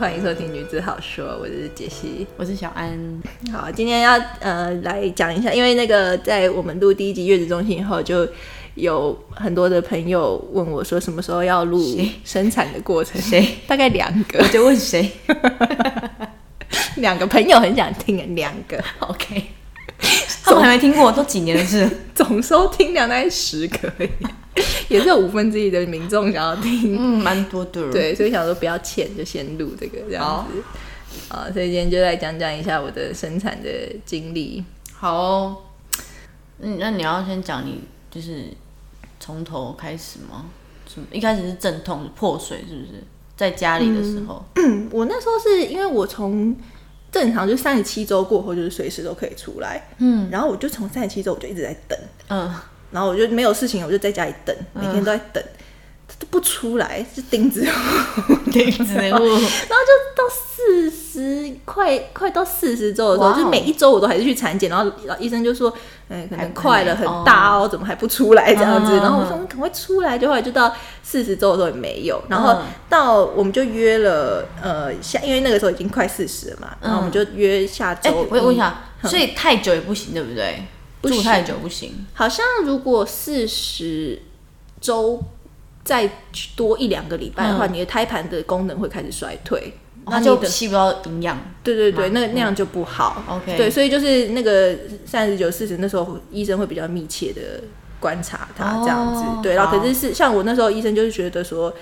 [0.00, 2.26] 欢迎收听《女子好说》，我是杰西。
[2.38, 2.98] 我是小安。
[3.52, 8.26] 好，今天要呃来讲一下，因为那个在我们录第一集月子中心以后，就
[8.76, 13.20] 有很多的朋友问我说，什么时候要录生产的过程？
[13.20, 13.46] 谁？
[13.66, 15.12] 大概两个我，就问谁
[16.96, 19.42] 两个朋友很想听，两个？OK，
[20.42, 21.86] 他们还没听过，都几年的事。
[22.16, 24.26] 总收听量大概十个而已，
[24.88, 26.96] 也是有五分之一的民众想要听。
[26.98, 30.62] 嗯，蛮多的。，对，所以想说不要欠，就先录这个这样子。
[31.28, 33.68] 啊，所以今天就来讲讲一下我的生产的
[34.04, 34.64] 经历。
[34.92, 35.56] 好哦。
[36.58, 38.44] 嗯，那你要先讲你就是
[39.18, 40.46] 从头开始吗？
[40.86, 41.06] 什么？
[41.12, 43.02] 一开始是阵痛破水，是不是？
[43.36, 44.44] 在家里的时候，
[44.90, 46.54] 我那时候是因为我从
[47.10, 51.98] 正常就三十七周过后，就是随时都可以出来，嗯然后我就从三十七周我就一直在等，
[52.28, 52.54] 嗯，
[52.90, 55.42] 然后我就没有事情，我就在家里等，每天都在等，
[56.08, 65.72] 他都不出来，是钉子户，钉子户，然后就到四十快快到四十周的时候，就是每一周我都还是去产检，然后医生就说，
[66.08, 68.54] 嗯，可能快了，很大哦，怎么还不出来？
[68.54, 68.92] 这样子？
[68.92, 68.98] 嗯。
[68.98, 78.26] 然后我说嗯赶快出来，就后来就到四十周的时候也没有，然后嗯到我们就约了呃下，因为那个时候已经快四十了嘛，然后我们就约下哎、周。
[78.30, 80.64] 我问一下，所以太久也不行，对不对？
[81.00, 82.06] 不住太久不行。
[82.14, 84.20] 好像如果四十
[84.80, 85.22] 周
[85.82, 86.10] 再
[86.54, 89.72] 多一两个礼拜的话，嗯你的胎盘的功能会开始衰退，
[90.06, 91.38] 那就吸不到营养。
[91.62, 93.22] 对对对，那那样就不好。
[93.28, 97.62] OK 对，所以就是那个三十九、四十那时候，医生会比较密切的
[97.98, 99.42] 观察他哦这样子。
[99.42, 101.72] 对，然后可是是像我那时候，医生就是觉得说。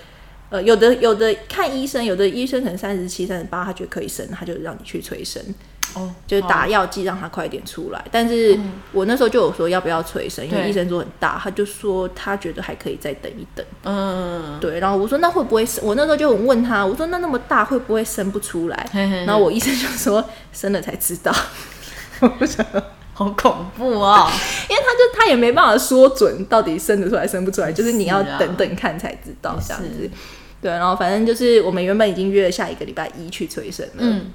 [0.50, 5.42] 呃，有的有的看医生，有的医生可能三十七、三十八，他觉得可以生，他就让你去催生，
[5.94, 8.04] 哦，就是打药剂让他快点出来。
[8.10, 8.58] 但是
[8.92, 13.64] 我那时候就有说要不要催生，因为医生说很大，他就说他觉得还可以再等一等。
[13.84, 15.84] 嗯，对，然后我说那会不会生？
[15.84, 18.88] 我那时候就很问他，我说那那么大会不会生不出来？
[18.92, 21.32] 嘿嘿嘿然后我医生就说生了才知道，
[23.14, 24.30] 好恐怖哦。
[24.68, 30.10] 因为他就他也没办法说准到底生得出来生不出来，就是你要等等看才知道也这样子是。
[30.60, 34.26] 对，然后反正就是我们原本已经约了下一个礼拜一去催生了，嗯，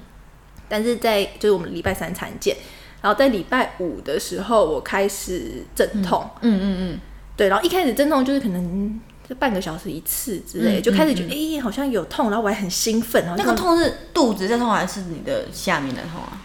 [0.68, 2.56] 但是在就是我们礼拜三产检，
[3.02, 7.00] 然后在礼拜五的时候我开始阵痛，嗯嗯嗯，
[7.36, 16.40] 对，然后一开始阵痛就是可能就半个小时一次之类，嗯就开始觉得哎、诶好像有痛，然后我还很兴奋，然后那个痛是肚子在痛还是你的下面的痛啊？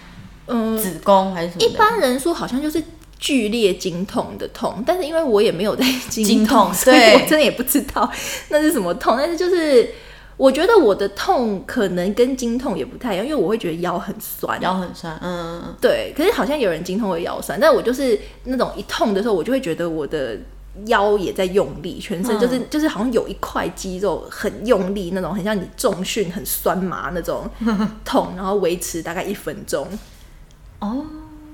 [0.47, 1.62] 嗯子宫还是什么？
[1.63, 2.81] 一般人说好像就是
[3.19, 8.09] 剧烈经痛的痛，但是因为我也没有在经 经痛所以我真的也不知道
[8.50, 9.16] 那是什么痛。
[9.18, 9.90] 但是就是
[10.39, 14.59] 我觉得我的痛可能跟经痛也不太一样，因为我会觉得腰很酸。
[14.61, 20.39] 腰很酸，嗯嗯对，可是好像有人经痛会腰酸，但我就是那种一痛的时候，我就会觉得我的。
[20.85, 27.44] 腰也在用力，全身就是、就是好像有一块肌肉很用力那种，很像你重训很酸麻那种
[28.06, 29.85] 痛，然后维持大概一分钟。
[30.79, 31.06] 嗯，哦，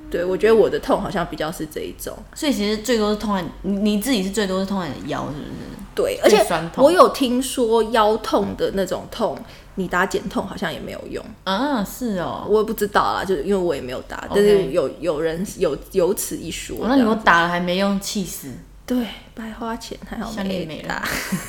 [0.10, 2.18] 对，我觉得我的痛好像比较是这一种。
[2.34, 5.52] 所以其实最多是痛在你你自己是最多是痛在你的腰，是不是？
[5.96, 6.46] 对，而且
[6.76, 9.38] 我有听说腰痛的那种痛，
[9.76, 11.24] 你打减痛好像也没有用。
[11.46, 12.46] 啊，是哦。
[12.50, 16.76] 我也不知道啦，就是因为我也没有打，但是有有人有有此一说。
[16.82, 18.50] 哦那你给我打了还没用，气死！
[18.86, 18.98] 对
[19.34, 20.90] 白花钱，还好项链没了。
[20.90, 21.04] 打。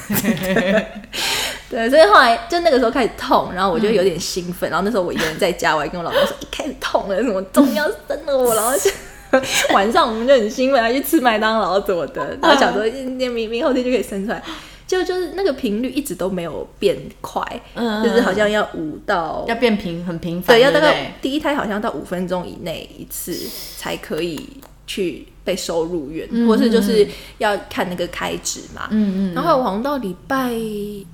[1.69, 8.91] 对，所以后来就那个时候开始痛，然后我就有点兴奋， 然后那时候我一个人在家，我还跟我老公说，一开始痛了，什么终于要生了我，然后就
[9.75, 14.43] 晚上我们就很兴奋，还去吃麦当劳什么的，然后想说明明明后天就可以生出来，
[14.87, 17.43] 就就是那个频率一直都没有变快，
[17.75, 23.37] 嗯就是好像要五到要变频很频繁，对，要大概第一胎好像到五分钟以内一次
[23.77, 24.49] 才可以
[24.87, 27.09] 去被收入院，或是就是
[27.39, 28.89] 要看那个开支嘛。
[28.91, 30.53] 嗯嗯然后我好像到礼拜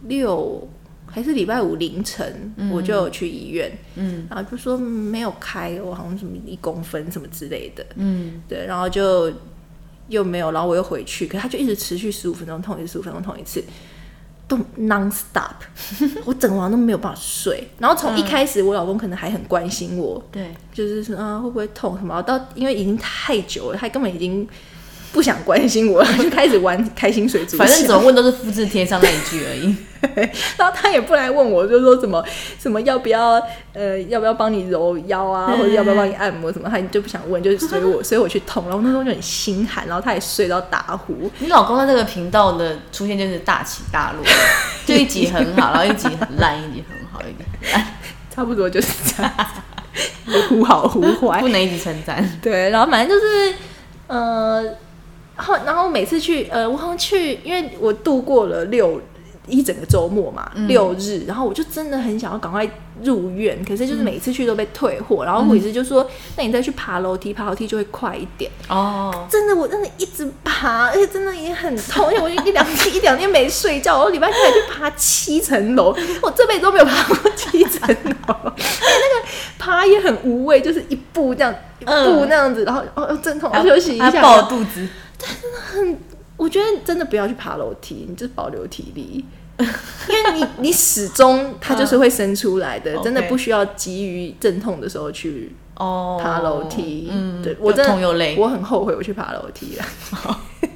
[0.08, 0.66] 六
[1.06, 4.26] 还是礼拜五凌晨，我就有去医院，嗯。
[4.30, 9.30] 然后就说没有开，我好像什么一公分什么之类的，嗯，对，然后就
[10.08, 13.62] 又没有，然后我又回去，可是它就一直持续十五分钟痛一次，十五分钟痛一次，
[14.48, 15.54] 都 non stop，
[16.24, 17.68] 我整个晚都没有办法睡。
[17.78, 24.46] 然后从一开始，我老公可能还很关心我，对，就是说啊会不会痛什么，到因为已经太久了，他根本已经
[25.12, 27.56] 不想关心我了， 就开始玩开心水族。
[27.56, 29.76] 反正怎么问都是复制贴上那一句而已。
[30.56, 32.24] 然后他也不来问我，就说什么
[32.58, 33.40] 什么要不要
[33.72, 38.64] 呃要不要帮你揉腰啊，或者要不要帮你按摩什么，他就不想问，就是随我 随我去痛。
[38.64, 41.30] 然后那时候就很心寒，然后他也睡到打呼。
[41.38, 44.24] 你老公在这个频道的出现就是大起大落，
[44.84, 47.86] 就一集很好，然后一集很烂，一集很好，一集很烂，
[48.34, 51.48] 差不多就是这样子，忽好忽坏不。
[51.48, 52.28] 能一直称赞。
[52.42, 53.54] 对，然后反正就是
[54.08, 54.64] 呃，
[55.36, 59.00] 后然后每次去呃，我好像去，因为我度过了六
[59.48, 62.68] 一整个周末嘛，六日，然后我就真的很想要赶快
[63.02, 68.48] 入院，可是就是每次去都被退货，然后护士就说，那你再去爬楼梯，爬楼梯就会快一点。
[68.68, 77.88] 哦，真的，我真的一直爬，而且真的也很痛，因为我就一两天一两天没睡觉，我礼拜天还去爬七层楼，我这辈子都没有爬过七层
[78.28, 84.86] 楼， 而且那个爬也很无畏，就是一步这样，一步那样子，然后哦阵痛，休息一下，还抱肚子，
[86.36, 89.24] 我觉得真的不要去爬楼梯，你就是保留体力，
[89.58, 89.64] 因
[90.24, 97.08] 为你你始终它就是会生出来的，真的不需要急于阵痛的时候去哦，爬楼梯。
[97.12, 99.84] 嗯，对我真的又痛又累，我很后悔我去爬楼梯了。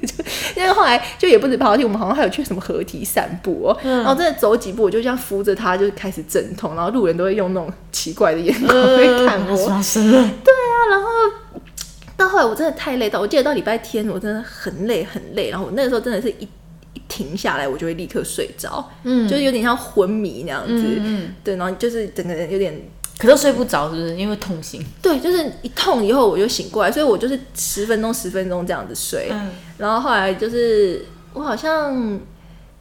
[0.05, 0.13] 就
[0.55, 3.77] 因为后来就也不止爬楼梯，我们好像还有去什么合体散步哦。
[3.83, 9.57] 嗯然后真的走几步，我就这样扶着它，就开始阵痛，然后路人都会用那种奇怪的眼光呃会看我。
[9.57, 10.29] 刷生了，
[12.17, 16.47] 到后来我真的太累到，我记得到礼拜天我真的很累很累，然后我那个时候真的是一
[16.93, 19.27] 一停下来，我就会立刻睡着，嗯。
[19.27, 22.73] 就是有点像昏迷那样子，嗯嗯，对，然后就是整个人有点
[23.19, 24.15] 可是睡不着，是不是？
[24.15, 29.51] 因为痛醒，对，就是一痛以后我就醒过来，所以我就是十分钟十分钟这样子睡，嗯。
[29.77, 32.19] 然后后来就是我好像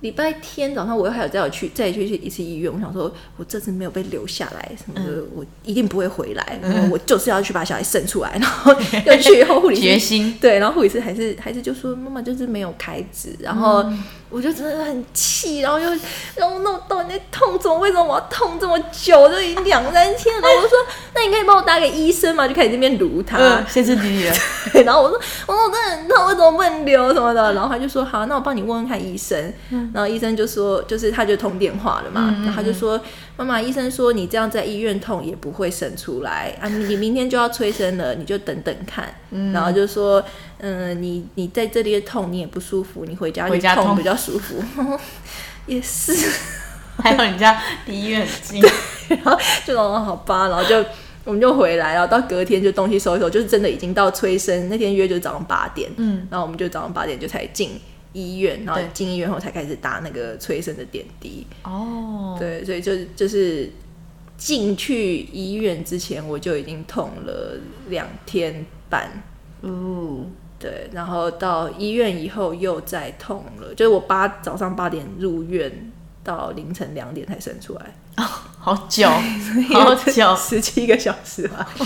[0.00, 8.72] 礼拜天早上我又还有再有去再去一次医院，我想说我这次没有被留下来什么的，我一定不会回来，然后我就是要去把小孩生出来，然后
[9.06, 13.84] 又去以后护理师决心，对，然后护理师还是还是就说妈妈就是没有开指，然后
[14.28, 15.88] 我就真的很气，然后又
[16.36, 17.78] 然后弄到底在痛怎么？
[17.78, 19.28] 为什么我要痛这么久？
[19.28, 20.42] 都已经两三天了。
[20.48, 20.76] 我就说
[21.14, 22.46] 那你可以帮我打给医生嘛？
[22.46, 24.34] 就开始这边撸他，嗯，歇斯底里了，
[24.72, 27.52] 对， 然后我说我说我真的很痛，为什么不能留什么的？
[27.52, 29.52] 然后他就说好，那我帮你问问看医生。
[29.92, 33.00] 然后医生就说，就是他就通电话了嘛，然后他就说
[33.36, 36.56] 妈妈，医生说你这样在医院痛也不会生出来。
[36.60, 39.14] 啊，你你明天就要催生了，你就等等看。
[39.52, 40.24] 然后就说
[40.58, 44.62] 嗯、你你在这里痛你也不舒服，你回家回家痛比较舒服。
[45.66, 46.14] 也是，
[47.02, 48.62] 还有人家离医院很近，
[49.22, 50.82] 然后就说哦好吧，然后就
[51.24, 57.78] 我们就回来，然后到隔天就东西收一收，就是真的已经到催生那天约就是早上八点，嗯，然后我们就早上八点就才进
[58.16, 63.70] 医院，然后进医院后才开始打那个催生的点滴，哦，对，所以就就是
[64.38, 67.60] 进去医院之前我就已经痛了
[67.90, 69.10] 两天半。
[69.60, 70.24] 哦，
[70.58, 75.92] 对，然后到医院以后又再痛了，就是我八早上八点入院，
[76.24, 77.94] 到凌晨两点才生出来，
[78.58, 79.08] 好久，
[79.72, 81.66] 好久，十七个小时吧。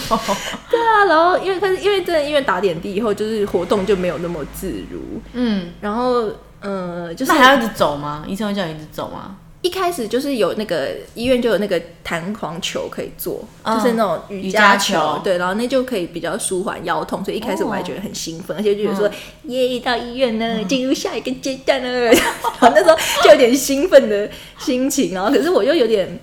[0.70, 6.30] 对啊，然后因为可是因为真的因为打点滴以后，就是活动就没有那么自如，嗯，然后
[6.60, 8.24] 呃，就是那还要一直走吗？
[8.26, 9.36] 医生会叫你一直走吗？
[9.62, 19.10] 一开始就是有那个医院就有那个弹簧球可以做，嗯就是那种瑜瑜伽伽球对，然后那就可以比较舒缓腰痛，所以一开始我还觉得很兴奋，而且就觉得说、
[19.44, 22.22] 耶，到医院呢，进入下一个阶段了， 然
[22.58, 26.18] 后那时候就有点兴奋的心情，然后可是我又有点。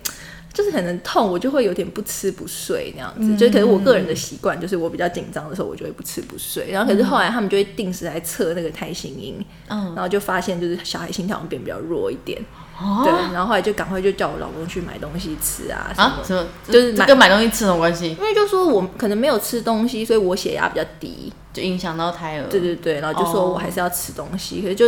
[0.53, 3.37] 就是可能痛，我就会有点不吃不睡那样子。
[3.37, 6.71] 就可是我个人的习惯，就是我比较紧张的时候，我就会不吃不睡。
[6.71, 9.35] 然后可是后来他们就会定时来测那个胎心音，
[9.67, 12.41] 嗯，然后就发现就是小孩心跳好像变比较弱一点。
[12.79, 16.45] 哦对，然后后来就赶快就叫我老公去买东西吃啊什么啊，什么？
[16.67, 18.09] 就是买这跟买东西吃什么关系？
[18.09, 21.31] 因为就说我可能没有吃东西，所以我血压比较低。
[21.53, 22.47] 就影响到胎儿。
[22.49, 24.85] 对对对，然后就说我还是要吃东西，可是就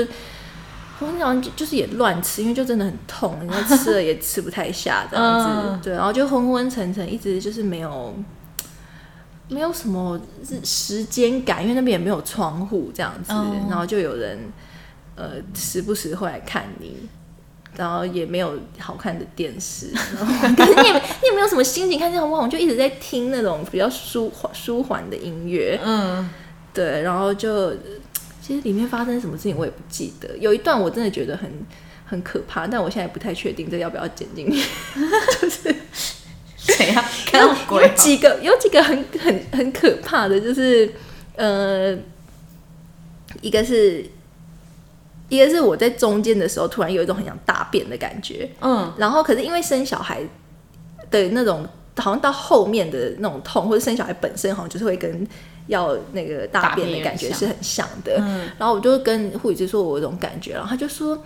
[0.99, 5.47] 我好像就就是也乱吃，因为就真的很痛，然后吃了也吃不太下这样子。
[5.65, 8.13] 嗯对，然后就昏昏沉沉，一直就是没有。
[9.51, 10.21] 没有什么
[10.63, 14.37] 时间感，因为那边也没有窗户这样子，哦然后就有人
[15.15, 16.95] 呃时不时会来看你，
[17.77, 26.29] 然后也没有好看的电视，然 后可是你也你也没有什么心情看这种网，我就一直在听那种比较舒缓舒缓的音乐，嗯，
[26.73, 27.73] 对，然后就
[28.41, 31.49] 其实里面发生什么事情我也不记得，有一段我真的觉得很
[32.05, 34.67] 很可怕，但我现在不太确定这要不要剪进去，
[35.41, 35.75] 就是
[36.57, 37.03] 怎样？
[37.25, 40.91] 看到鬼有几个有几个很很很可怕的，就是
[41.35, 41.95] 呃，
[43.41, 44.05] 一个是
[45.29, 50.21] 一个是我在中间的时候突然有一种很想大便的感觉，嗯，然后可是因为生小孩
[51.09, 51.65] 的那种，
[51.97, 55.25] 好像到后面的那种痛，或者生小孩本身好像就是会跟
[55.67, 58.17] 要那个大便的感觉是很像的。
[58.19, 61.17] 嗯然后我就跟护理师说我有这种感觉，然后他就说。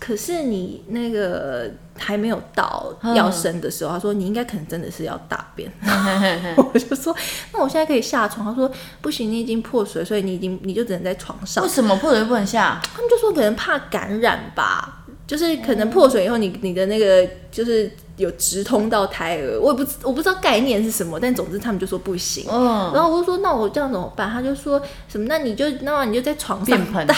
[0.00, 5.70] 可是你那个还没有到嗯要生的时候，他说你应该可能真的是要大便。
[6.56, 7.14] 我就说
[7.52, 8.68] 那我现在可以下床，他说
[9.02, 11.70] 不行，你已经破水，所以你已经你就只能在床上为。
[11.70, 12.80] 什么破水不能下？
[12.82, 22.46] 他们就说可能怕感染吧，就是可能破水以后你你的那个就是有直通到胎儿，我也不知我不知道概念是什么，但总之他们就说不行。
[22.50, 24.30] 嗯，然后我就说那我这样怎么办？
[24.30, 27.14] 他就说什么那你就那么你就在床上便盆大，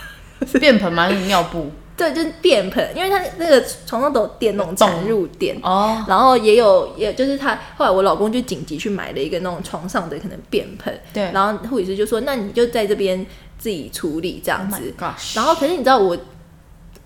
[0.58, 1.04] 便盆吗？
[1.04, 1.70] 还是尿布？
[1.96, 11.30] 对，就是便盆，因为他那个床上都有电那种产入垫，哦，然后也有，也就是他后来我老公就紧急去买了一个那种床上的可能便盆，对。
[11.32, 13.24] 然后护理师就说，那你就在这边
[13.58, 14.94] 自己处理这样 Oh 子
[15.36, 16.18] 然后可是你知道我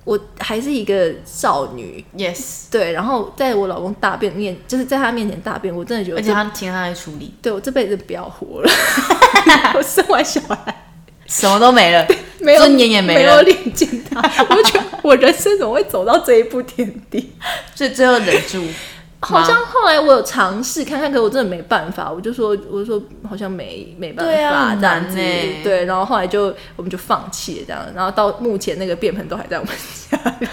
[0.04, 8.71] 我还是一个少女，yes，对，然后在我老公大便面，就是在他面前大便，我真的觉得而且他听他来处理，对我这辈子不要活了，
[9.76, 10.88] 我生完小孩。
[11.28, 12.04] 什么都没了，
[12.40, 17.32] 没有尊严也没有了，领进他，我就觉得我人生怎么会走到这一步田地？
[17.76, 18.61] 所以最后忍住。
[19.20, 29.75] 好像后来我有尝试看看，可我真的没办法，我就说，我就说好像没没办法很这样子，难欸对，然后后来就我们就放弃了这样，然后到目前那个便盆都还在我们
[30.08, 30.47] 家里，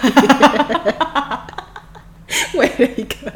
[2.58, 3.32] 为了一个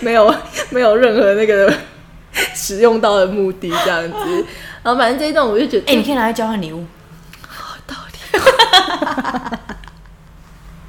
[0.00, 0.34] 没有
[0.70, 1.72] 没有任何那个
[2.52, 4.44] 使用到的目的这样子，
[4.88, 6.86] 然后反正这一段我就觉得，哎、你可以拿来交换礼物，
[7.46, 8.18] 好道理。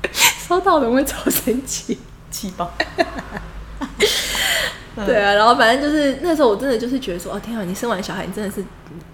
[0.47, 1.99] 收到人会超神奇。
[2.31, 2.71] 气爆。
[5.05, 8.63] 对啊，然后反正就是那时候我真的就是觉得说，哦天啊，你生完小孩，你真的是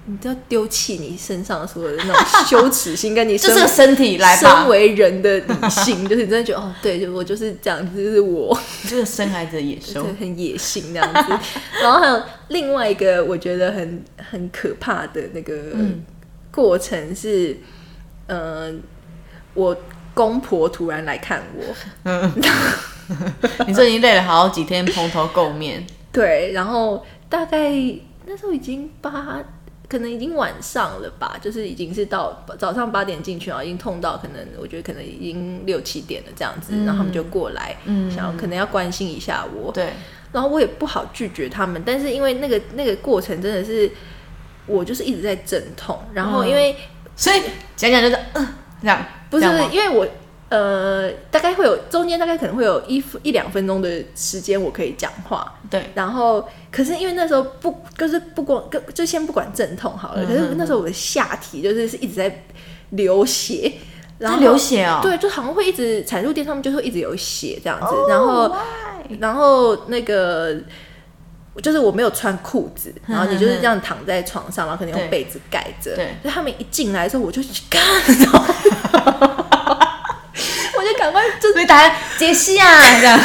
[0.06, 4.62] 你都要丢弃你身上所有的那种羞耻心，跟你 就身这个身体来吧。
[4.62, 10.04] 身，为人的理性， 就是你真的觉得哦，对，就我就是这样子，就是我，这个生孩子的野兽。
[10.04, 10.13] 对，。
[10.20, 11.34] 很野性那样子。
[11.82, 16.04] 然后还有另外一个我觉得很很可怕的那个嗯。
[16.51, 17.58] 过程是，
[18.27, 18.74] 呃，
[19.54, 19.75] 我
[20.13, 22.10] 公婆突然来看我，
[23.68, 27.72] 你这已经累了好几天蓬头垢面，对，然后大概
[28.26, 29.40] 那时候已经八，
[29.88, 38.10] 可能已经晚上了吧，就是已经是到早上八点进去，然后已经痛到可能我觉得可能已经六七点了这样子，然后他们就过来，嗯。
[38.10, 39.94] 想要可能要关心一下我，对，
[40.32, 43.92] 然后我也不好拒绝他们，但是因为那个那个过程真的是
[44.66, 46.50] 我就是一直在阵痛，然后嗯。
[46.50, 46.76] 因为、
[47.16, 47.42] 所以
[47.76, 48.48] 讲讲就是嗯、
[48.82, 50.08] 这样，不是因为我。
[50.56, 60.24] 呃，大概会有中间大概可能会有一一两分钟的时间我可以讲话，对，然后，可是因为那时候不，就是不光，就就先不管阵痛好了。
[60.24, 62.46] 嗯可是那时候我的下体就是是一直在
[62.92, 63.74] 流血，
[64.18, 67.88] 然后流血哦对，就好像会一直产褥垫上面就会一直有血这样子。
[67.88, 68.56] 哦然后？
[69.20, 70.56] 然后那个
[71.62, 75.96] 就是我没有穿裤子，然后你就是这样躺在床上，然后可能用被子盖着。
[75.96, 79.85] 对就他们一进来的时候，我就去干，然后我就
[80.98, 83.20] 赶快就所以打杰西啊，这样，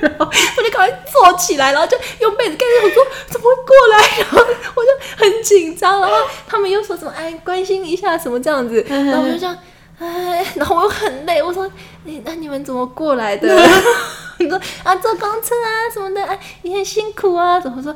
[0.00, 2.84] 然 后我就赶快坐起来，然后就用被子盖着。
[2.84, 4.18] 我说怎么会过来？
[4.18, 4.38] 然后
[4.74, 9.56] 我就很紧张，然后他们又说什么哎关心一下什么这样子，然后我就这样
[9.98, 11.70] 哎，然后我又很累，我说
[12.04, 13.48] 你那你们怎么过来的？
[14.38, 17.94] 你说啊坐公车啊什么的，哎你很辛苦啊，怎么说？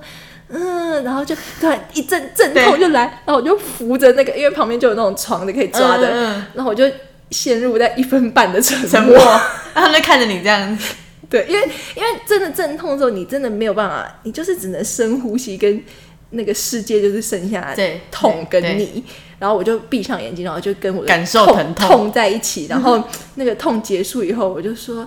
[0.49, 6.85] 嗯，然后就突然一阵阵痛就来，然后我就扶着那个，因为旁边就有那种床的可以抓的，嗯然后我就
[7.31, 9.41] 陷入在一分半的沉沉默，然后
[9.75, 10.95] 他们就看着你这样子，
[11.29, 15.83] 对，因为因为真的阵痛之后，你真的没有办法，你就是只能深呼吸，跟
[16.31, 19.05] 那个世界就是剩下对痛跟你。
[19.39, 22.67] 然后我就闭上眼睛，然后就跟我的感受痛疼痛痛在一起。
[22.71, 23.03] 然后
[23.35, 25.07] 那个痛结束以后，我就说：“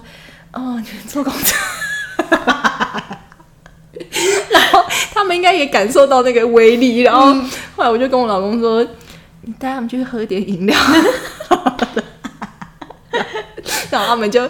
[0.53, 1.55] 哦，你们坐公车。
[4.51, 6.99] ”然后他们应该也感受到那个威力。
[6.99, 7.33] 然后
[7.75, 8.85] 后来我就跟我老公说
[9.41, 10.77] ：“你带他们去喝点饮料。
[13.91, 14.47] ”然后他们就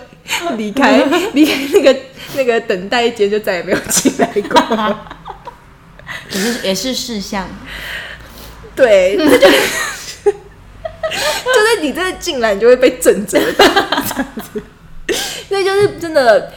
[0.57, 1.01] 离开，
[1.33, 1.95] 离开那个
[2.35, 4.95] 那个等待间，就再也没有进来过。
[6.31, 7.47] 也是也是事项，
[8.75, 9.47] 对，那就就
[10.27, 14.61] 是你真的进来，你就会被震折到这样子。
[15.47, 16.51] 所以就是真的，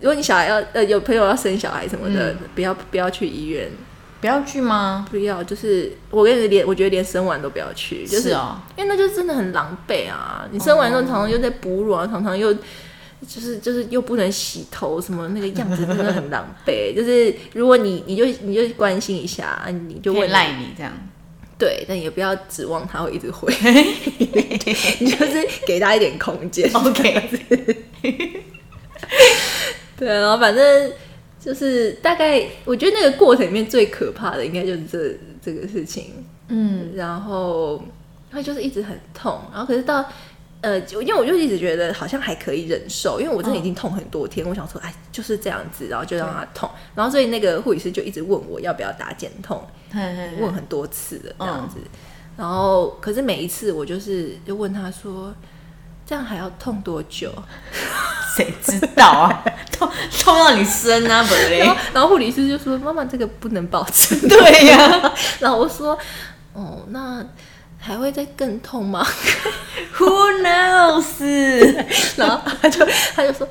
[0.00, 3.68] 如果你小孩要呃有朋友要生小孩什么的，不要不要去医院，
[4.20, 5.06] 不要去吗？
[5.10, 10.46] 不要就是我跟你连我觉得连生完都不要去，就是哦，因为那就真的很狼狈啊！
[10.50, 16.94] 你生完之后常常又在哺乳啊，常常又就是就是又不能洗头，什么那个样子真的很狼狈。
[16.96, 20.92] 就是如果你你就你就关心一下，你就问可以赖你这样，
[21.58, 23.52] 对，但也不要指望他会一直回，
[25.00, 26.70] 你就是给他一点空间。
[26.74, 27.28] OK，
[29.96, 30.92] 对，然后反正
[31.40, 36.12] 就是大概，我觉得那个过程里面最可怕的应该就是这这个事情。
[36.48, 37.82] 嗯，然后
[38.30, 40.04] 他就是一直很痛，然后可是到
[40.60, 50.42] 呃，因为我就一直觉得好像还可以忍受，因为我真的已经痛很多天，我想说，哎，就是这样子，然后就让他痛，然后所以那个护理师就一直问我要不要打减痛，嘿嘿嘿。
[50.42, 51.76] 问很多次了这样子，
[52.36, 55.32] 然后可是每一次我就是就问他说，
[56.08, 57.30] 这样还要痛多久？
[58.34, 59.44] 谁知道啊？
[59.70, 61.76] 痛痛到你生啊，不嘞然后？
[61.92, 64.14] 然后护理师就说：“妈妈，这个不能保持。
[64.28, 65.98] ”对呀、然后我说
[66.54, 67.22] ：“哦，那
[67.78, 69.06] 还会再更痛吗
[69.98, 71.84] ？Who knows？
[72.16, 73.46] 然后他就他就说，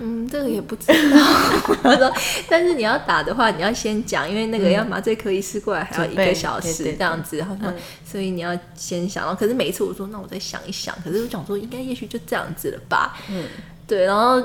[0.00, 0.94] 嗯，这个也不知道。
[1.82, 2.12] 他说，
[2.48, 7.38] 但是你要打的话，你要先讲，因为那个要麻醉科医师过来还要一个小时这样子。
[7.40, 7.72] 他说，
[8.04, 9.24] 所以你要先想。
[9.24, 10.94] 然后可是每一次我说，那我再想一想。
[11.04, 13.18] 可是我想说，应该也许就这样子了吧。
[13.30, 13.44] 嗯，
[13.86, 14.04] 对。
[14.04, 14.42] 然后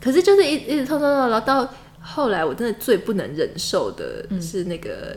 [0.00, 1.68] 可是就是一一直拖拖拖，然后到
[2.00, 5.16] 后来我真的最不能忍受的是那个。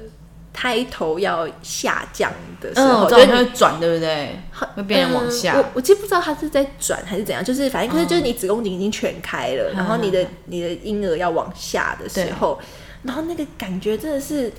[0.54, 2.32] 胎头要下降
[2.62, 4.40] 的时嗯，候，我知道就是你它会转，对不对？
[4.76, 5.54] 会变成往下。
[5.56, 12.60] 嗯我我其实不知道它是在转还是怎样，就是反正可是就是你子宫颈已经全开了，然后你的你的婴儿要往下的时候，
[13.02, 14.52] 然后那个感觉真的是。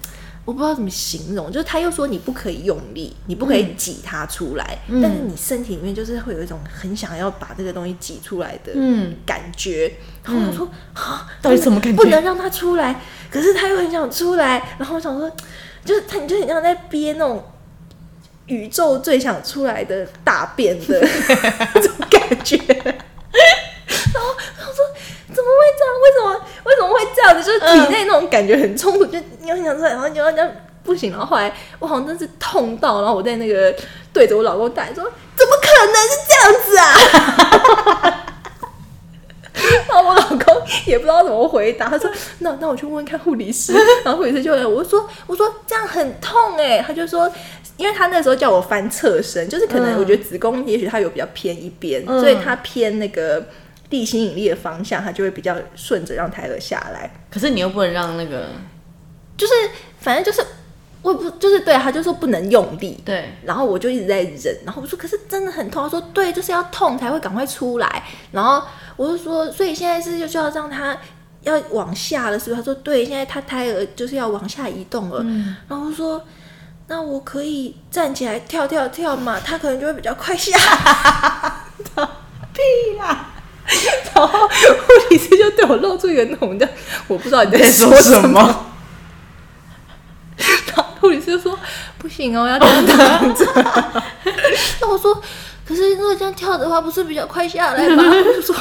[0.46, 9.90] 我不知道怎么形容，就是他又说你不可以用力，你不可以挤它出来，但是你身体里面就是会有一种很想要把这个东西挤出来的嗯感觉。
[10.22, 14.76] 然后我说啊，到底什么感觉不能让它出来，可是他又很想出来。
[14.76, 15.34] 然后我想说，
[15.84, 17.44] 就是他，你就很像在憋那种
[18.46, 21.00] 宇宙最想出来的大便的
[21.74, 22.56] 这种感觉。
[22.56, 24.84] 然后然后说
[25.34, 25.92] 怎么会这样？
[26.02, 26.26] 为什么
[26.64, 27.44] 为什么会这样子？
[27.44, 30.50] 就是体内那种感觉很冲突，就你很想出来，然后你要这样
[30.82, 31.10] 不行。
[31.10, 33.74] 然后后来我好像真是痛到，然后我在那个
[34.12, 35.04] 对着我老公大说
[35.36, 38.20] ：“怎么可能是这样子啊？”
[39.88, 43.72] 然后我老公也不知道怎么回答，他说：“那那我去问问看护理师。”
[44.04, 47.32] 然后护理师就来，我说：“我说这样很痛哎。”他就说
[47.78, 53.46] ：“因为他那时候叫我翻侧身，就是可能嗯我觉得子宫也许它有比较偏一边，嗯所以它偏那个
[53.88, 57.10] 地心引力的方向，它就会比较顺着让胎儿下来。
[57.30, 58.48] 可是你又不能让那个
[59.36, 59.52] 就是
[60.00, 60.44] 反正就是
[61.04, 68.60] 我不就是对他就说不能用力，对，然后我就一直在忍，然后我说可是真的很痛，他说对，就是要痛才会赶快出来，然后
[68.96, 70.96] 我就说所以现在是就要让他
[71.42, 72.56] 要往下了，是不是？
[72.56, 75.22] 他说对，现在他胎儿就是要往下移动了，
[75.68, 76.20] 然后我说。
[76.86, 80.52] 那我可以站起来跳跳跳嘛，他可能就会比较快下。
[82.52, 83.32] 屁啦！
[84.14, 86.68] 然后护理师就对我露出一个那种的，
[87.08, 88.20] 我不知道你在说什么。
[88.20, 88.66] 什么？
[90.66, 91.58] 然后护理师就说
[91.96, 93.44] 不行哦，要这样躺着。
[94.80, 95.20] 那我说，
[95.66, 98.02] 可是如果这样跳的话，不是比较快下来吗？
[98.06, 98.54] 我就说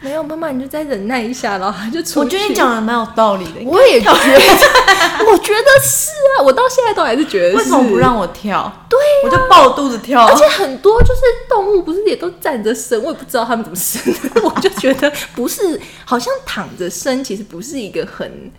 [0.00, 2.18] 没有，妈妈你就再忍耐一下，然后他就出去。
[2.20, 3.60] 我觉得你讲的蛮有道理的。
[3.64, 4.20] 我也觉得，
[5.30, 7.56] 我觉得是啊，我到现在都还是觉得是。
[7.56, 8.70] 为什么不让我跳？
[8.88, 10.26] 对呀、我就抱肚子跳。
[10.26, 18.50] 而且很多就是动物不是也都站着生，我也不知道他们怎么生的， 我就觉得不是，好像躺着生其实不是一个很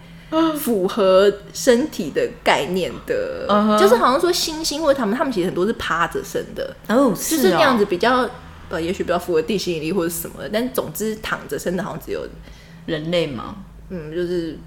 [0.57, 3.47] 符合身体的概念的
[3.79, 8.29] 就是好像说猩猩或者他们，他们其实很多是趴着生的，哦，就是是那样子比较
[8.69, 12.27] 呃，也许比较符合地心引力或者什么的，但总之躺着生的好像只有
[12.85, 13.55] 人类嘛。
[13.89, 14.57] 嗯，就是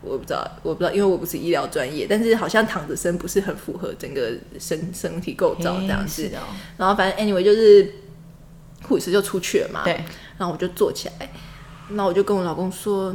[0.00, 6.30] 我不知道，我不知道，因为我不是医疗专业，但是好像躺着生不是很符合整个身身体构造这样子。
[6.76, 7.92] 然后反正 anyway 就是
[8.84, 9.94] 护士就出去了嘛，对，
[10.38, 11.28] 然后我就坐起来，
[11.88, 13.12] 那我就跟我老公说，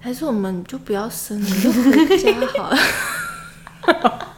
[0.00, 2.78] 还是我们就不要生了，就回家好了。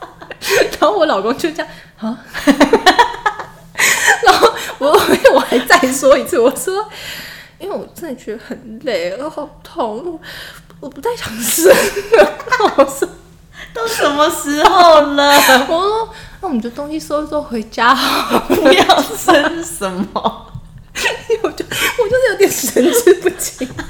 [0.80, 1.68] 然后我老公就这样
[1.98, 2.18] 啊，
[4.24, 4.90] 然后我
[5.34, 6.88] 我还再说一次，我说，
[7.58, 10.20] 因为我真的觉得很累，我好痛，我
[10.80, 12.38] 我不太想生了。
[12.78, 13.06] 我说，
[13.74, 15.36] 都什么时候了？
[15.68, 18.46] 我说，那我们就东西收一收回家好了。
[18.48, 20.46] 不要生什么？
[21.42, 23.84] 我就我就是有点神志不清，而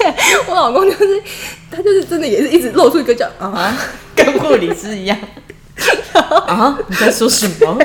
[0.00, 0.14] 且
[0.48, 1.22] 我老公就是
[1.70, 3.76] 他就是真的也是一直露出一个叫啊，
[4.16, 5.18] 跟护理师一样。
[6.46, 6.78] 啊？
[6.88, 7.78] 你在说什么？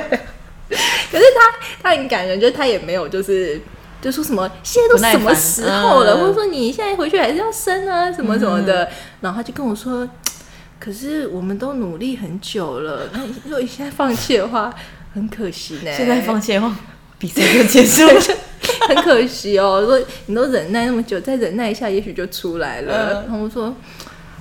[1.11, 3.61] 可是他他很感人，就是他也没有就是
[4.01, 8.89] 就说什么现在都什么时候了，或者说你现在回去还是要生啊什么什么的，
[9.21, 10.07] 然后他就跟我说，
[10.79, 14.73] 可是我们都努力很久了，那如果你现在放弃的话，
[15.13, 15.91] 很可惜呢。
[15.95, 16.75] 现在放弃的话，
[17.17, 18.21] 比赛就结束了。
[18.87, 22.93] 很可惜哦，如果你都忍耐那么久，再忍耐一下，也许就出来了。
[23.13, 23.73] 嗯然后我说，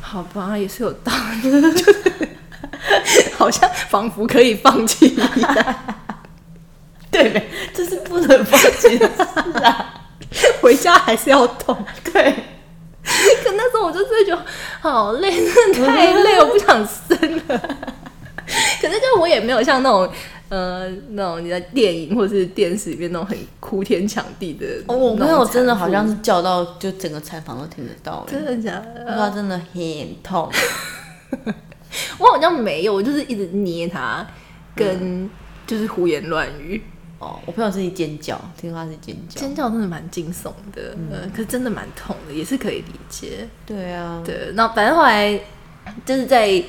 [0.01, 1.61] 好吧，也是有道理，就
[3.05, 5.29] 是好像仿佛可以放弃一样。
[7.11, 7.49] 对没？
[7.73, 10.01] 这是不能放弃的事啊。
[10.61, 11.77] 回家还是要动。
[12.13, 12.33] 对，
[13.45, 14.45] 可那时候我就真的觉得
[14.81, 17.17] 好累，真的太累，我不想生
[17.49, 17.59] 了。
[18.81, 20.11] 可是就我也没有像那种
[20.49, 28.25] 呃那种你在电影或是电视里面那种很哭天抢地的我朋友真的好像是叫到，就整个产房都听得到。
[28.29, 29.17] 真的假的？
[29.17, 30.51] 他真的很痛。
[32.19, 34.27] 我好像没有，我就是一直捏他，
[34.75, 35.29] 跟
[35.67, 36.81] 就是胡言乱语，
[37.19, 39.41] 哦，我朋友自己尖叫，听说他是尖叫。
[39.41, 43.49] 尖叫真的蛮惊悚的，嗯，可是真的蛮痛的，也是可以理解。
[43.65, 45.41] 对啊，对，那反正后来
[46.05, 46.63] 就是在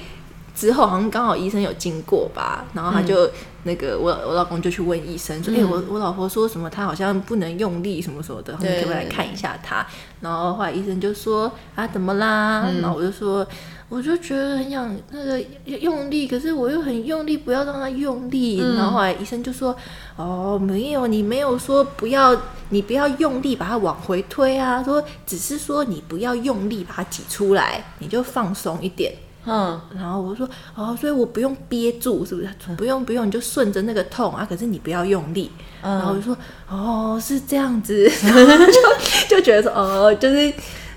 [0.55, 3.29] 之后好像刚好医生有经过吧，然后他就、
[3.63, 9.85] 那个我我老公就去问医生说，哎、我我老婆说什么，她好像不能用力什么什么的，你对可不可以来看一下她？
[10.21, 12.69] 然后后来医生就说啊怎么啦？
[12.81, 13.45] 然后我就说。
[13.87, 15.39] 我就觉得很想那个
[15.77, 18.57] 用力，可是我又很用力，不要让他用力。
[18.57, 19.77] 然后后来医生就说
[20.17, 22.35] ：“哦，没有，你没有说不要，
[22.69, 29.13] 你不要用力把它往回推啊，说只是说你不要用力把它挤出来，你就放松一点。”
[29.45, 32.49] 嗯，然后我说哦，所以我不用憋住，是不是？
[32.77, 35.51] 不用不用，你就顺着那个痛啊，可是你不要用力。
[35.81, 36.35] 然后我就说
[36.67, 40.51] 哦，是这样子， 然后就就觉得说哦，就是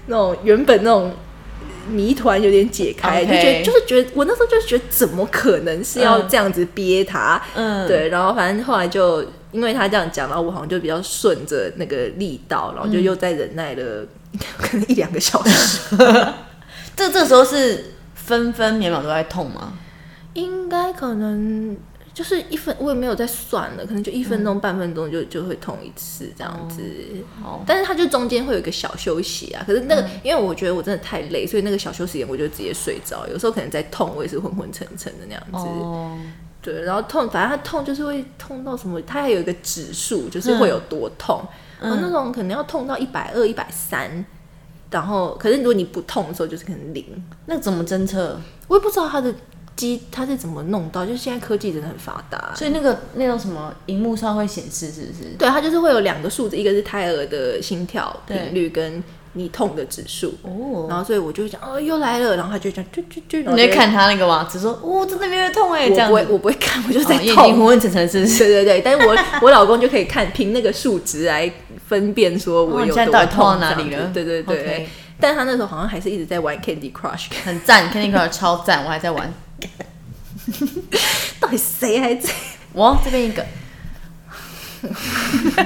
[0.07, 1.13] 那种原本那种
[1.91, 7.43] 谜团有点解开就觉得就是觉得我那时候就觉得怎么可能是要这样子憋他？
[7.55, 14.07] 嗯对，然后反正后来就因为他这样讲，然后我好像就比较顺着那个力道，然后就又再忍耐了、
[14.59, 15.97] 可能一两个小时。
[16.97, 17.93] 这这时候是
[18.29, 19.73] 分分秒秒都在痛吗？
[20.35, 21.77] 应该可能
[22.15, 26.83] 就是一分，我也没有在算了，可能就一分钟、半分钟就就会痛一次这样子。
[27.43, 29.65] 哦，但是它就中间会有一个小休息啊。
[29.67, 33.27] 可是那个，因为我觉得我真的太累，所以那个小休息点我就直接睡着。
[33.29, 35.69] 有时候可能在痛，我也是昏昏沉沉的那样子。
[35.69, 36.17] 哦，
[36.61, 41.43] 对，然后痛，反正它痛就是会痛到什么，它还有一个指数，就是会有多痛。
[41.81, 44.25] 嗯、那种可能要痛到一百二、一百三。
[44.91, 47.05] 然后，可是如果你不痛的时候，就是可能零。
[47.47, 48.41] 那怎么侦测？
[48.69, 49.35] 我也不知道它的
[49.77, 55.25] 机它是怎么弄到，就是现在科技真的很发达，所以那个那种什么荧幕上会显示，是不是？
[55.39, 59.03] 对它就是会有两个数字，一个是胎儿的心跳对频率跟
[59.35, 60.35] 你痛的指数。
[60.43, 64.49] 哦，然后所以我就会讲哦又来了，然后他就讲啾啾啾，然后就你在看他那个吗？
[64.51, 66.15] 只说哦，真的没有痛哎，这样子。
[66.15, 67.55] 我不会我不会看，我就在痛。
[67.55, 68.39] 昏昏沉沉，是不是？
[68.45, 71.51] 对对对，但是我 我老公就可以看凭那个数值来
[71.89, 74.11] 分辨说我有多痛到哪里了？
[74.13, 74.89] 对对对。
[75.21, 79.33] 但他那时候好像还是一直在玩 Candy Crush，很赞，Candy Crush 超赞，我还在玩。
[81.41, 82.31] 到底谁还在？
[82.73, 83.45] 我这边一个，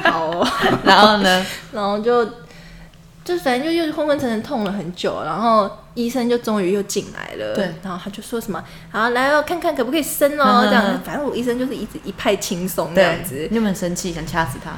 [0.04, 0.48] 好、哦，
[0.85, 1.44] 然后呢？
[1.72, 2.24] 然后就
[3.24, 7.70] 就反正就又昏昏沉沉痛了很久，然后医生就终于又进来了，对。
[7.82, 14.70] 然后他就说什么，好来哦，看看可不可以生哦，嗯 这样，反正我医生就是一直一派轻松这样子，你有没有很生气，想掐死他？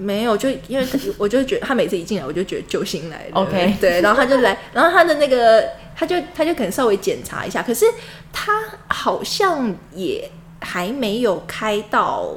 [0.00, 0.86] 没有，就因为
[1.18, 3.32] 我就觉得他每次一进来，我就觉得救星来了。
[3.34, 5.62] OK 对，然后他就来，然后他的那个，
[5.94, 7.84] 他就他就可能稍微检查一下，可是
[8.32, 12.34] 他好像也还没有开到，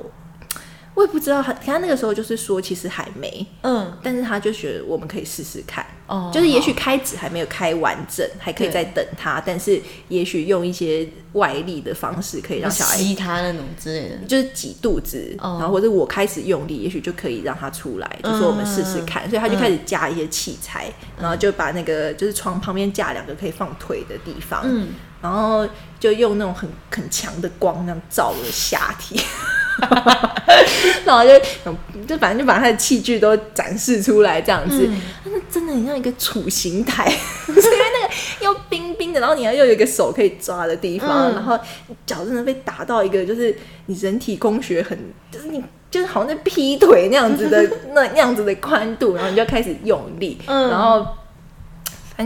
[0.96, 5.86] 我也不知道他他那个时候就是说其实还没，嗯，但是他就觉得我们可以试试看。
[6.06, 14.18] 哦就是也许开指还没有开完整，还可以再等他，但是也许用一些外力的方式可以让小孩吸他那种之类的。
[14.28, 19.28] 就是挤肚子，哦然后或者我开始用力，也许就可以让他出来，就说我们试试看。
[19.30, 24.90] 所以他就开始加一些器材，然后就把那个就是床旁边架两个可以放腿的地方，嗯，
[25.22, 25.68] 然后
[26.00, 29.20] 就用那种很很强的光，那样照我的下体。
[31.06, 31.40] 然后就
[32.06, 34.90] 就反正就把他的器具都展示出来，这样子，
[35.26, 37.06] 那、真的很像一个处刑台，
[37.48, 41.36] 因为那个又冰冰的，然后你要又有一个手可以抓的地方，嗯。
[41.36, 41.60] 然后
[42.06, 43.56] 脚真的被打到一个就是
[43.88, 44.98] 你人体工学很，
[45.32, 50.70] 就是你就是好像在劈腿那样子的 那那样子的宽度，然后你就开始用力，嗯。
[50.70, 51.06] 然后。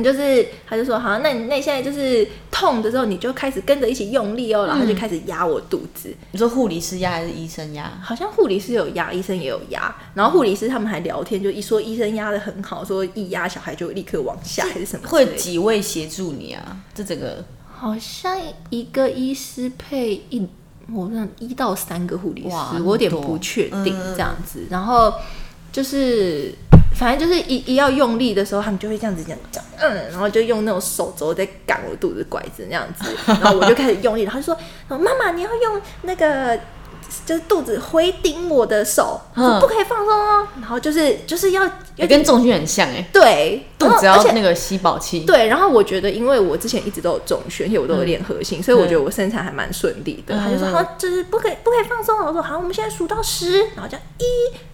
[0.03, 7.91] 就是，他就说好，那你那你现在就是痛的时候，你就开始跟着一起用力哦，然后他就开始压我肚子，你说护理师压还是医生压？
[8.01, 16.77] 好像护理师有压，医生也有压，然后护理师他们还聊天，就一说医生压的很好，说一压小孩就立刻往下还是什么会几位协助你啊？
[16.93, 18.35] 这整个好像
[18.69, 20.47] 一个医师配一，
[20.91, 24.65] 我让一到三个护理师，我有点不确定嗯这样子。
[24.69, 25.13] 然后
[25.71, 26.53] 就是，
[26.97, 34.57] 反正就是一一要用力的时候，他们就会这样子这样讲，嗯，然后就用那种手肘在赶我肚子拐子那样子， 然后我就开始用力，然后就说
[34.89, 36.59] 妈妈你要用那个。
[37.25, 40.46] 就是肚子回顶我的手，嗯不可以放松哦。
[40.67, 41.63] 然后就是就是要
[41.95, 45.21] 也跟重训很像哎，对肚子要那个吸饱气。
[45.21, 50.35] 对，然后我觉得，因为我之前一直都有重训，而且我都有练核心，所以我觉得我身材还蛮顺利的。
[50.35, 52.19] 嗯他就说好，就是不可以不可以放松。
[52.19, 54.25] 我说好，我们现在数到十，然后这样一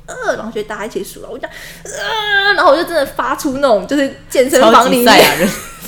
[0.07, 1.29] 二，然后就大家一起数了。
[1.29, 1.55] 我就这样
[1.99, 5.23] 呃，然后我就真的发出那种就是健身房里面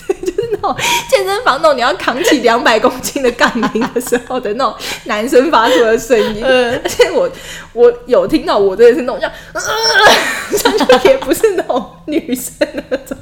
[0.26, 0.76] 就是那种
[1.10, 4.74] 健身房那种你要扛起两百公斤的杠铃的时候的那种
[5.06, 7.30] 男生发出的声音，嗯而且我
[7.74, 9.62] 我有听到我真的是那种像，呃，
[10.58, 13.18] 上去也不是那种女生那种。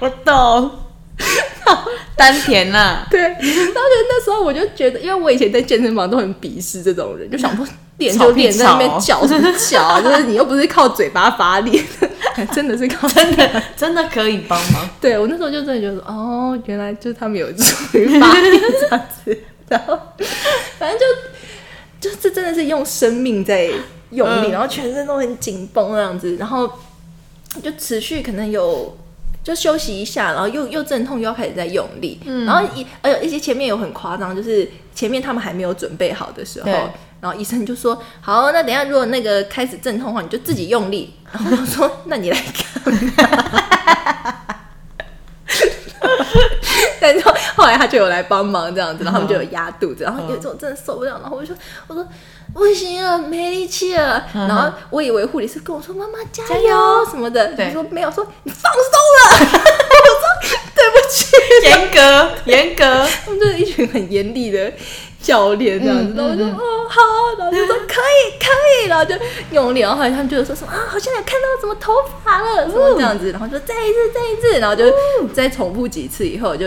[0.00, 0.70] 我懂。
[2.14, 7.66] 丹田呐，对，然后就那时候我就觉得，因为我以前在健身房都很鄙视这种人，就想说
[7.98, 10.00] 练就练，在那边吵叫什么 叫啊？
[10.00, 11.82] 就是你又不是靠嘴巴发力，
[12.52, 14.88] 真的是靠真的真的可以帮忙。
[15.00, 19.98] 对我那时候就真的觉得说，哦，原来就是他们有助于发力这样子，然后
[20.78, 20.98] 反正
[22.00, 23.70] 就就这真的是用生命在
[24.10, 26.70] 用力，嗯然后全身都很紧绷那样子，然后
[27.62, 28.96] 就持续可能有。
[29.46, 36.74] 就休息一下，然后又又阵痛，又要开始在用力，然后一呃一些前面有很夸张，就是前面他们还没有准备好的时候对，
[37.26, 42.40] 然后医生就说：“好，那等一下如果那个开始阵痛的话，你就自己用力。”然后我说：“那你来
[42.84, 43.62] 干嘛？”
[47.00, 47.20] 但是
[47.56, 51.56] 后来他就有来帮忙这样子，然后他们就有压肚子，然后有一种真的受不了，然后我就说
[51.88, 52.06] ：“我说
[52.54, 58.80] 不行了，没力气了。”然后我以为护理师跟我说：“妈妈加加油油什么的。”对我说没有，说你放松
[59.16, 59.60] 了。
[60.06, 60.24] 我说
[60.74, 61.26] 对不起，
[61.64, 62.84] 严格严格，
[63.24, 64.72] 他们就是一群很严厉的
[65.26, 67.00] 教练这样子，嗯然后我就哦好，
[67.38, 68.46] 然后就说可以可
[68.84, 69.14] 以，然后就
[69.50, 71.92] 用力，然后后来他们就说什么啊，好像有看到什么头
[72.24, 74.84] 发了，什么这样子，然后说再一次再一次，然后就
[75.34, 76.66] 再重复几次以后就。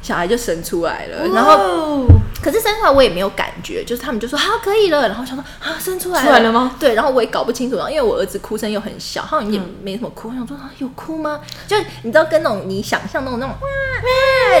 [0.00, 2.06] 小孩就生出来了，然后后
[2.40, 6.76] 可是生出来我也没有感觉，就是他们就说好可以了，然后想说啊生出来出来了吗？
[6.78, 11.40] 对，然后我也搞不清楚，然后因为我儿子哭声又很小，好像也没什么哭，我想说啊有哭吗？
[11.66, 13.68] 就你知道跟那种你想象那种那种哇，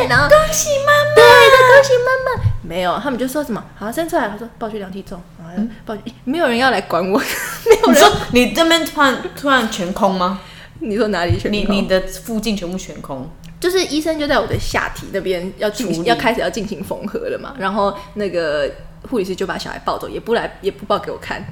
[0.08, 7.18] 然后恭喜妈妈，对对，恭喜妈妈，没有，他们就说什么好生出来，他说抱去量体重，然后抱去，没有人要来管我，
[7.66, 10.40] 没有人，你说你这边突然突然全空吗？
[10.80, 11.74] 你说哪里全空？
[11.74, 16.08] 你你的附近全部全空，就是医生就在我的下体那边要进处理。
[16.08, 18.70] 要开始要进行缝合了嘛，然后那个
[19.10, 21.44] 护理师就把小孩抱走，也不来也不抱给我看，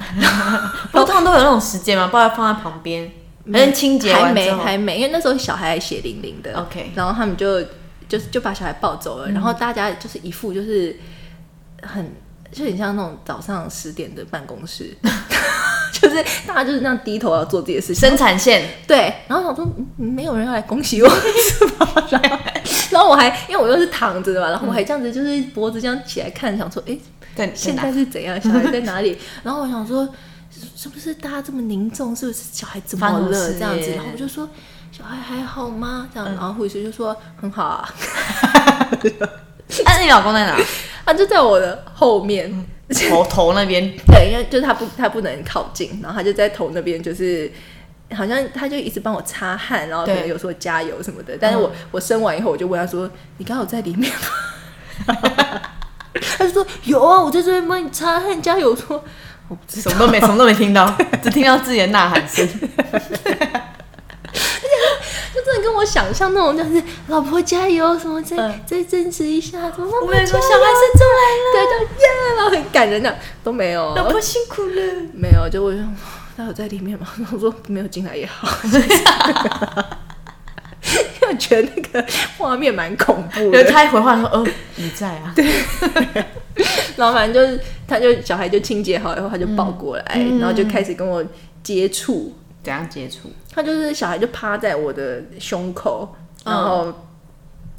[0.92, 2.08] 不通常都有那种时间吗？
[2.12, 3.10] 抱在放在旁边，
[3.50, 6.52] 反正清洁还没还没，因为那时候小孩还血淋淋的。
[6.60, 7.60] OK 然后他们就
[8.08, 10.96] 就是就把小孩抱走了，然后大家就是一副就是
[11.82, 12.12] 很
[12.52, 14.96] 就很像那种早上十点的办公室，
[15.92, 16.16] 就是
[16.46, 19.66] 大家就是那样低头要做自己的事情，生产线对，然后想说、
[19.98, 21.08] 嗯、没有人要来恭喜我？
[22.90, 26.96] 然后我还因为我又是躺着的嘛，然后我还这样子就是脖子这样起来看，想说哎。
[27.34, 28.40] 在现在是怎样？
[28.40, 29.14] 小孩在哪里？
[29.42, 30.08] 然后我想说，
[30.50, 32.16] 是是不是大家这么凝重？
[32.16, 33.52] 是不是小孩怎么了？
[33.52, 34.48] 这样子，然后我就说
[34.96, 36.08] 小孩还好吗？
[36.14, 37.88] 这样，然后护士就说很好啊，
[39.84, 40.56] 哎， 你老公在哪？
[41.04, 42.66] 他 就在我的后面。
[43.10, 47.50] 头头那边，对，因为就是他不他不能靠近，然后他就在头那边，就是
[48.14, 51.36] 好像他就一直帮我擦汗，然后可能对有说加油什么的。
[51.40, 54.18] 但是我、我生完以后，我就问他说：“你刚好在里面吗？”
[56.38, 59.04] 他就说：“有啊，我在这边帮你擦汗加油。”我说
[59.48, 62.48] ：“我不知道。”什么都没，什么都没听到，只听到自己的呐喊声。
[65.36, 74.82] 就真的跟我想象那种，就是老婆加油，什么再、嗯再坚持一下，怎么妈我们有个妈加油小孩生出来了，对，就耶，然后很感人的都没有，老婆辛苦了。
[75.12, 75.78] 没有，就我就
[76.36, 77.06] 他有在里面吗？
[77.32, 78.80] 我说没有进来也好，因为
[81.28, 82.06] 我觉得那个
[82.38, 83.64] 画面蛮恐怖的。
[83.64, 84.46] 他一回话说：“哦，
[84.76, 85.34] 你在啊？”
[86.96, 91.22] 然后反正就是，他就小孩就清洁好以后，他就抱过来，嗯然后就开始跟我
[91.62, 92.32] 接触。
[92.62, 93.30] 怎样接触？
[93.56, 96.14] 他就是小孩就趴在我的胸口，
[96.44, 96.92] 嗯然后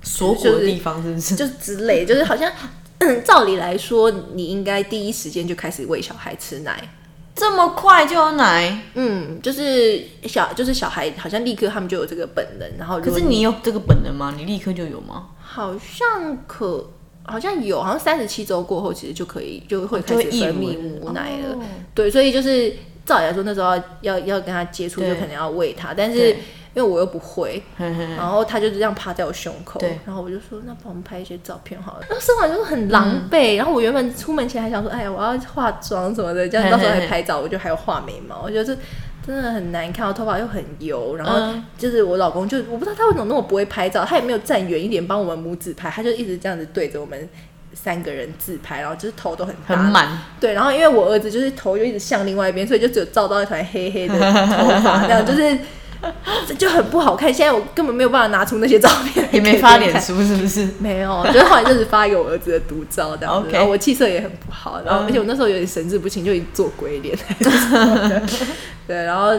[0.01, 1.35] 锁骨的地方是不是？
[1.35, 2.51] 就之类，就是好像。
[2.99, 6.89] 嗯， 照理来说，你应该第一时间就开始喂小孩吃奶。
[7.35, 8.75] 这么快就有奶？
[8.95, 14.33] 嗯，就是小，就是小孩好像立刻他们就有这个本能，然后可是你有这个本能吗？
[14.35, 15.27] 你立刻就有吗？
[15.39, 16.89] 好像可
[17.21, 21.53] 好像有，好像三十七周过后，其实就可以就会开始分泌母奶了。
[21.53, 21.61] 哦
[21.93, 22.73] 对，所以就是
[23.07, 26.35] 照理来说，那时候要要要跟他接触，就对可能要喂他，但是因
[26.75, 32.05] 为我又不会，然后他就这样趴在我胸口，然后我就说那帮我们拍一些照片好了。
[32.07, 38.77] 然后生完就很狼狈，然后我原本出门前还想说，哎呀，我要化妆什么的，这样到时候还拍照，我就还有画眉毛，我觉得这
[39.25, 41.63] 真的很难看，我头发又很油，然后嗯。
[41.77, 47.27] 就是我老公就我不知道他为什么那么不会拍照，他也没有站远一点帮我们母子拍，他就一直这样子对着我们。
[47.73, 49.75] 三个人自拍，然后就是头都很大。
[49.75, 50.07] 很满，
[50.39, 55.57] 对，然后因为我儿子就是头就一直向另外一边，所以就只有照到一团黑黑的头发，这样就是
[56.57, 57.33] 就很不好看。
[57.33, 60.67] 现在我根本没有办法拿出那些照片， 也没发脸，书是不是？
[60.79, 67.17] 没有，就是后来就是发给我儿子的独照这样子然后我气色也很不好，然后嗯而且我那时候有点神志不清，就已经做鬼脸，
[68.87, 69.31] 对，然后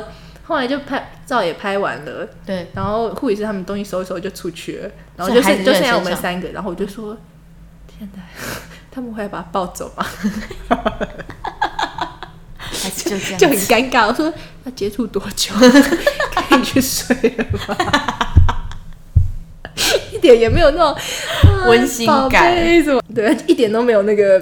[0.45, 7.17] 后来就拍照也拍完了，对，然后护理师他们东西收一收就出去了，然后就是就剩下我们三个，然后我就说，
[7.99, 8.23] 天哪，
[8.91, 10.07] 他们会把他抱走吗？
[12.59, 13.57] 还是就这样就很。
[13.59, 14.07] 尴尬。
[14.07, 14.33] 我说
[14.65, 15.53] 要接触多久？
[15.59, 17.77] 可以去睡了吗？
[20.13, 22.55] 一点也没有那种啊温馨感
[23.15, 24.41] 对，一点都没有那个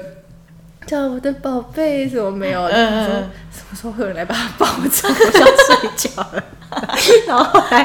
[0.87, 2.63] 叫我的宝贝，什么没有？
[2.63, 5.09] 嗯嗯说嗯什么时候会有人来把他抱走？
[5.09, 6.45] 我想睡觉了。
[7.27, 7.85] 然后后来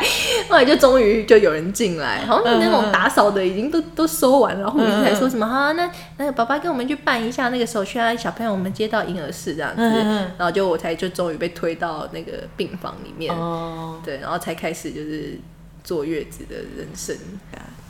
[0.50, 9.82] 后来就终于就有人进来，好像那嗯种打扫的已经都都收完了，然后护理师才说什么啊，那那个爸爸跟我们去办一下那个手续啊，小朋友我们接到婴儿室这样子，
[10.38, 15.40] 然后就我才就终于被推到那个病房里面，哦，对，然后才开始就是
[15.84, 17.16] 坐月子的人生，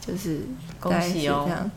[0.04, 0.40] 就是
[0.80, 1.70] 恭喜哦这样，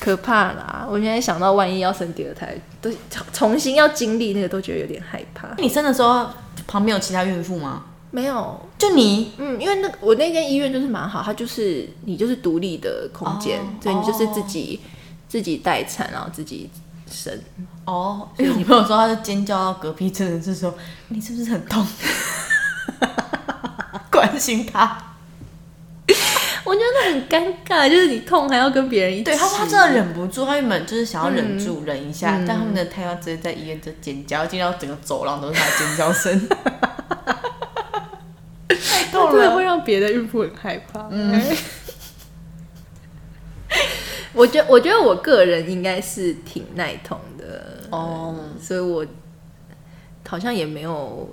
[0.00, 0.84] 可怕啦！
[0.90, 5.48] 我现在想到万一要生第二胎，都重重新要经历那个，都觉得有点害怕。
[5.58, 6.28] 你生的时候
[6.66, 7.84] 旁边有其他孕妇吗？
[8.10, 14.80] 没有，就你嗯，因为那我那间医院就是蛮好，它就是你就是独立的空间，哦所以你就是自己、
[15.28, 16.68] 自己待产，然后自己
[17.08, 17.32] 生。
[17.84, 20.74] 哦，因为我朋友说他就尖叫到隔壁，真的是说
[21.06, 21.86] 你是不是很痛？
[24.10, 25.09] 关心他，
[26.64, 29.24] 我觉得很尴尬，就是你痛还要跟别人一起。
[29.24, 36.48] 对他说他真的忍不住，他原本就是想要忍住、忍一下，但他们的太阳直接在医院就尖叫，尖叫整个走廊都是他的尖叫声，
[38.68, 39.54] 太痛了。
[39.54, 41.08] 会让别的孕妇很害怕。
[41.10, 41.40] 嗯，
[44.32, 49.04] 我觉我觉得我个人应该是挺耐痛的哦，所以我
[50.28, 51.28] 好像也没有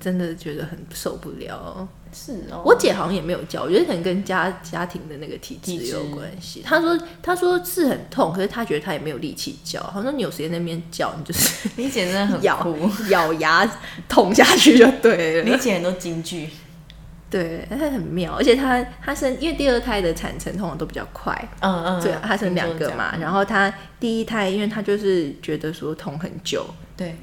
[0.00, 1.86] 真的觉得很受不了。
[2.14, 6.62] 是哦，我姐好像也没有教，我觉得可能跟家家庭的那个体质有关系。
[6.62, 9.80] 她说她说是很痛，可是她觉得她也没有力气教。
[9.92, 12.78] 她说你有时间在那边叫，你就是你姐真的很咬酷，
[13.10, 13.68] 咬牙
[14.08, 15.50] 捅下去就对了。
[15.50, 16.48] 你姐很多金句，
[17.28, 26.64] 对，她很妙，而且她她生因为第二胎的产程通常都比较快，嗯嗯，对，她生两个嘛，然后她第一胎因为她就是觉得说痛很久，
[26.96, 27.16] 对，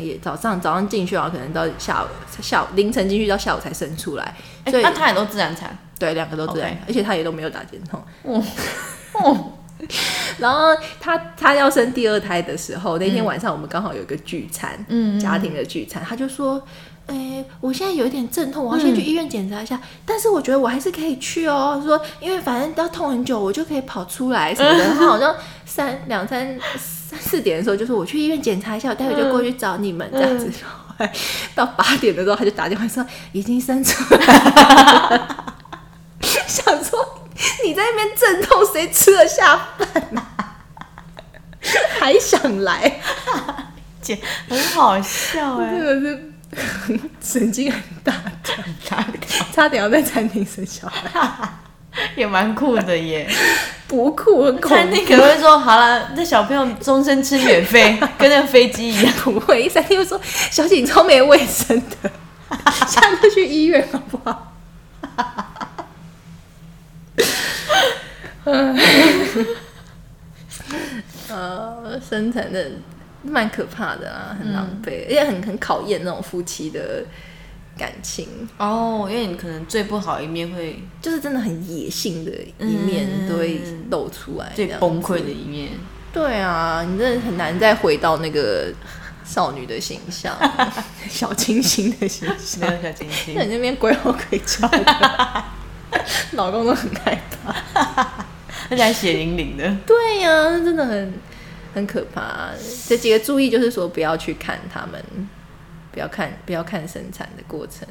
[0.00, 2.06] 也早上早上进去，然后可能到下午
[2.40, 4.34] 下午凌晨进去到下午才生出来，
[4.64, 8.02] 哎所以、那他也都自然产，对两个都自然 OK 而且他也都没有打针痛。
[8.22, 8.42] 哦。
[9.14, 9.52] 哦，
[10.38, 10.68] 然后
[11.00, 15.18] 他他要生第二胎的时候，那天晚上我们刚好有一个聚餐，嗯。
[15.18, 16.62] 家庭的聚餐，他就说。
[17.06, 19.80] 哎、我现在有一点阵痛，我要先去医院检查一下。
[20.04, 21.80] 但是我觉得我还是可以去哦。
[21.84, 24.94] 说因为反正要痛很久，我就可以跑出来什么的。
[24.94, 30.50] 他 好像三两三三四点的时候，就说我去医院检查一下，我待会就过去找你们这样子。
[30.98, 31.06] 后
[31.54, 34.26] 到八点的时候，他就打电话说已经生出来
[35.10, 35.54] 了，
[36.22, 37.22] 想说
[37.64, 40.22] 你在那边阵痛，谁吃得下饭呐、
[42.00, 42.98] 还想来，
[44.00, 46.32] 姐很好笑哎真，的是
[47.20, 48.56] 神经很大条，
[48.90, 49.18] 哪里
[49.52, 51.48] 差点要在餐厅生小孩，
[52.16, 53.28] 也蛮酷的耶。
[53.88, 59.12] 不酷，很恐餐厅可能会说好了，那小朋友终身吃免费， 跟那个飞机一样。
[59.22, 59.68] 不会。
[59.68, 62.10] 餐厅会说：“小姐，你超没卫生的，
[62.86, 64.52] 下次去医院好不好？”
[68.44, 68.78] 嗯
[71.28, 72.70] 呃，生产的
[73.26, 77.04] 蛮可怕的啊，很狼狈，而且很很考验那种夫妻的
[77.76, 78.26] 感情，
[78.58, 83.60] 哦，因为你可能最不好一面会就是真的很野性的一面嗯都会
[83.90, 85.70] 露出来，最崩溃的一面。
[86.12, 88.72] 对啊，你真的很难再回到那个
[89.24, 90.34] 少女的形象，
[91.10, 92.76] 小清新的形象没。
[92.76, 95.44] 有小清新那，你那边鬼吼鬼叫的，
[96.32, 97.54] 老公都很害怕。
[98.68, 99.76] 而且还血淋淋的。
[99.86, 101.12] 对呀、那真的很
[101.76, 102.48] 很可怕。
[102.88, 104.98] 这几个注意就是说，不要去看他们，
[105.92, 107.86] 不要看不要看生产的过程。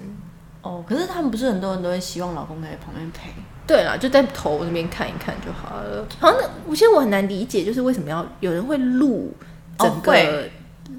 [0.63, 3.29] 哦，可是他们不是很多人都会希望老公在旁边陪。
[3.67, 6.07] 对啦，就在头那边看一看就好了。
[6.19, 9.31] 好像那我其实我很难理解，就是为什么要有人会录
[9.77, 10.51] 整哦个会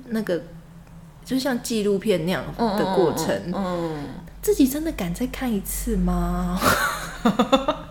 [0.06, 0.40] 那个，
[1.24, 3.28] 就像纪录片那样的过程。
[3.52, 4.04] 嗯，
[4.40, 6.56] 自己真的敢再看一次吗？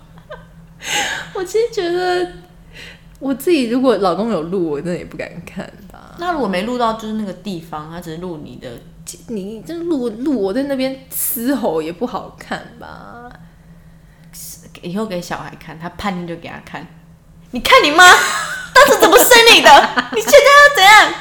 [1.33, 2.31] 我其实觉得
[3.19, 6.15] 我自己如果老公有录，我真的也不敢看吧。
[6.19, 8.69] 那如果没录到就是那个地方，他只是录你的，
[9.27, 13.29] 你这录录我在那边嘶吼也不好看吧？
[14.81, 16.85] 以后给小孩看，他叛逆就给他看。
[17.51, 19.69] 你看你妈当时怎么生你的？
[20.13, 21.13] 你现在要怎样？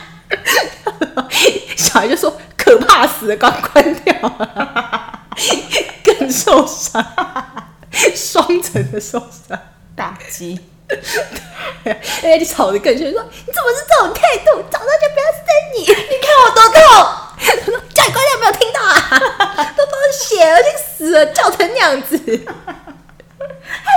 [1.76, 4.14] 小孩就说可怕死了，赶快关掉，
[6.02, 7.04] 更受伤，
[7.92, 9.56] 双层的受伤。
[9.94, 10.58] 打击。
[10.88, 14.62] 而且就吵得更凶，说你怎么是这种态度？
[14.70, 16.78] 早上就不要生你， 你看我多痛！
[17.44, 19.72] 他说叫你关掉，没有听到啊？
[19.76, 22.24] 都都是血了，已经死了，叫成那样子， 还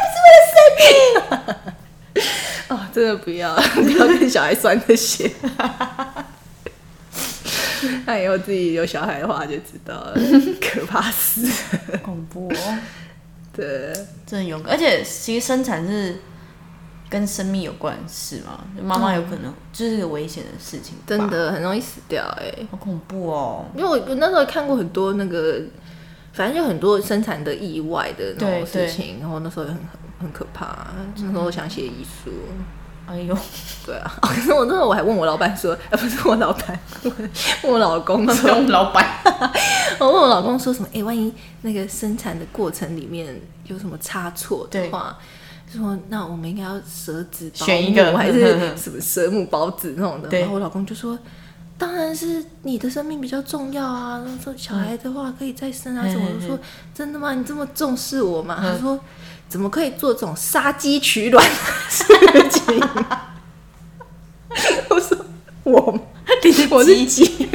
[0.02, 2.22] 不是为了生你？
[2.70, 5.32] 哦，真的不要，不要跟小孩酸这些。
[8.06, 10.14] 那以后自己有小孩的话就知道了，
[10.60, 11.54] 可怕死了。
[12.04, 12.78] 恐怖哦，
[13.56, 13.94] 对，
[14.26, 14.74] 真的勇敢。
[14.74, 16.20] 而且其实生产是
[17.10, 18.60] 跟生命有关的事吗？
[18.84, 23.66] 妈妈有可能就是个危险的事情，真，的很容易死掉哎、好恐怖哦。
[23.76, 25.62] 因为我我那时候看过很多那个，
[26.34, 29.86] 反正就很多生产的意外的那种事情，然后那时候也很很
[30.22, 30.88] 很可怕。
[31.16, 32.32] 那时候想写遗书，
[33.08, 33.38] 哎呦，
[33.86, 34.12] 对啊。
[34.22, 37.14] 可是我那时候我还问我老板说，哎，不是我老板，问
[37.64, 39.08] 问我老公说，我们老板，
[40.00, 40.90] 我问我老公说什么？
[40.94, 45.37] 哎、万一那个生产的过程里面有什么差错的话，就
[45.76, 50.30] 说那我们应该要舍子保选一个姆还是 什么舍母保子那种的？
[50.40, 51.18] 然后我老公就说。
[51.80, 54.20] 当然是你的生命比较重要啊！
[54.44, 56.26] 说小孩的话可以再生啊什么。
[56.28, 56.60] 嗯我说
[56.92, 57.36] 真的吗？
[57.36, 58.58] 你这么重视我吗？
[58.60, 59.00] 他说
[59.48, 61.56] 怎么可以做这种杀鸡取卵的
[61.88, 62.04] 事
[62.50, 62.82] 情？
[64.90, 65.16] 我说
[65.62, 66.00] 我
[66.72, 67.48] 我是鸡，你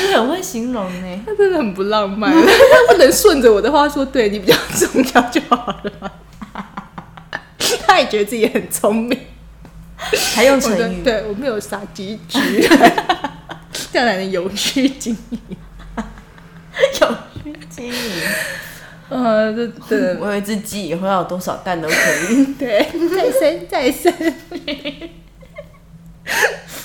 [0.00, 1.20] 是很会形容呢。
[1.26, 6.12] 他真的很不浪漫， 他不能顺着我的话说，对你比较重要就好了。
[7.86, 9.18] 他也觉得自己很聪明，
[10.34, 12.38] 还用我成语，说对我没有杀鸡局，
[13.92, 15.38] 这样才能有趣经营。
[17.00, 17.08] 有
[17.42, 18.22] 趣经营。
[19.08, 21.94] 呃，这这我有一只鸡，以后要有多少蛋都可
[22.32, 22.44] 以。
[22.54, 24.12] 对，再生再生，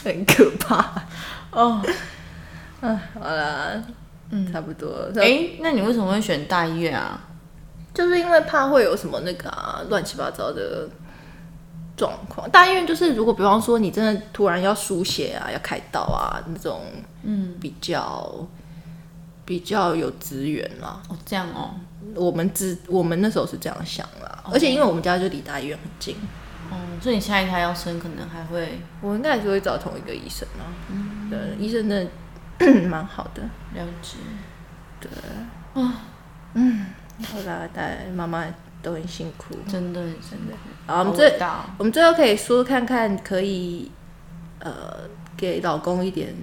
[0.04, 1.04] 很可怕。
[1.52, 1.82] 哦，
[2.82, 3.84] 嗯，好啦，
[4.32, 5.10] 嗯，差不多。
[5.16, 7.22] 哎、那你为什么会选大医院啊？
[7.94, 10.88] 就是因为怕会有什么那个啊乱七八糟的
[11.98, 12.50] 状况。
[12.50, 16.82] 大医院就是，如果比方说你真的突然要输血啊，要开刀啊那种，
[17.24, 18.48] 嗯，比较
[19.44, 21.02] 比较有资源啦。
[21.10, 21.76] 哦，这样哦，
[22.16, 26.16] 我们只我们那时候是这样想啦，而且因为我们家就离大医院很近，
[26.72, 30.64] 哦，所以你下一胎要生，可能还会我应该还是会找同一个医生啊。
[30.90, 32.12] 嗯，对，医生真的
[32.89, 33.41] 蛮好的。
[33.74, 34.18] 了解。
[34.99, 35.09] 对。
[35.82, 36.01] 啊，
[36.53, 36.86] 嗯
[37.32, 38.43] 后来大家妈妈
[38.82, 39.55] 都很辛苦。
[39.68, 40.53] 真的真的，
[40.88, 41.39] 好，我们最
[41.78, 43.91] 我们最后可以说看看，可以
[44.59, 45.01] 呃
[45.38, 46.34] 给老公一点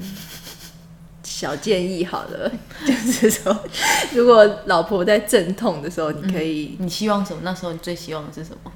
[1.22, 2.50] 小建议好了，
[2.86, 3.56] 就是说，
[4.14, 7.40] 如果老婆在阵痛的时候，你可以，你希望什么？
[7.44, 8.72] 那时候你最希望的是什么？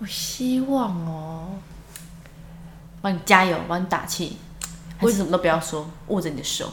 [0.00, 1.48] 我希望哦，
[3.00, 4.36] 帮你加油，帮你打气，
[5.02, 6.72] 还是什么都不要说，握着你的手，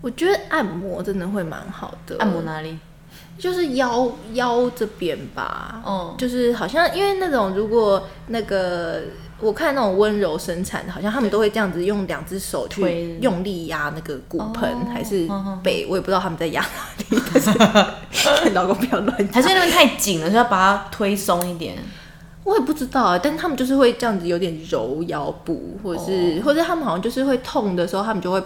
[0.00, 2.78] 我觉得按摩真的会蛮好的，按摩哪里？
[3.36, 9.02] 就是腰腰这边吧，哦就是好像因为那种如果那个
[9.40, 13.18] 我看那种温柔生产的，好像他们都会这样子用两只手去推。
[13.20, 15.28] 用力压那个骨盆、哦还是
[15.64, 21.76] 背，我也不知道他们在压哪里，但是 老公不要乱还是那边太紧了，所以要把它推松一点。
[22.44, 28.42] 我也不知道啊，但他们就是会这样子有点揉腰部，或者是、或者他们好像就是会痛的时候，他们就会。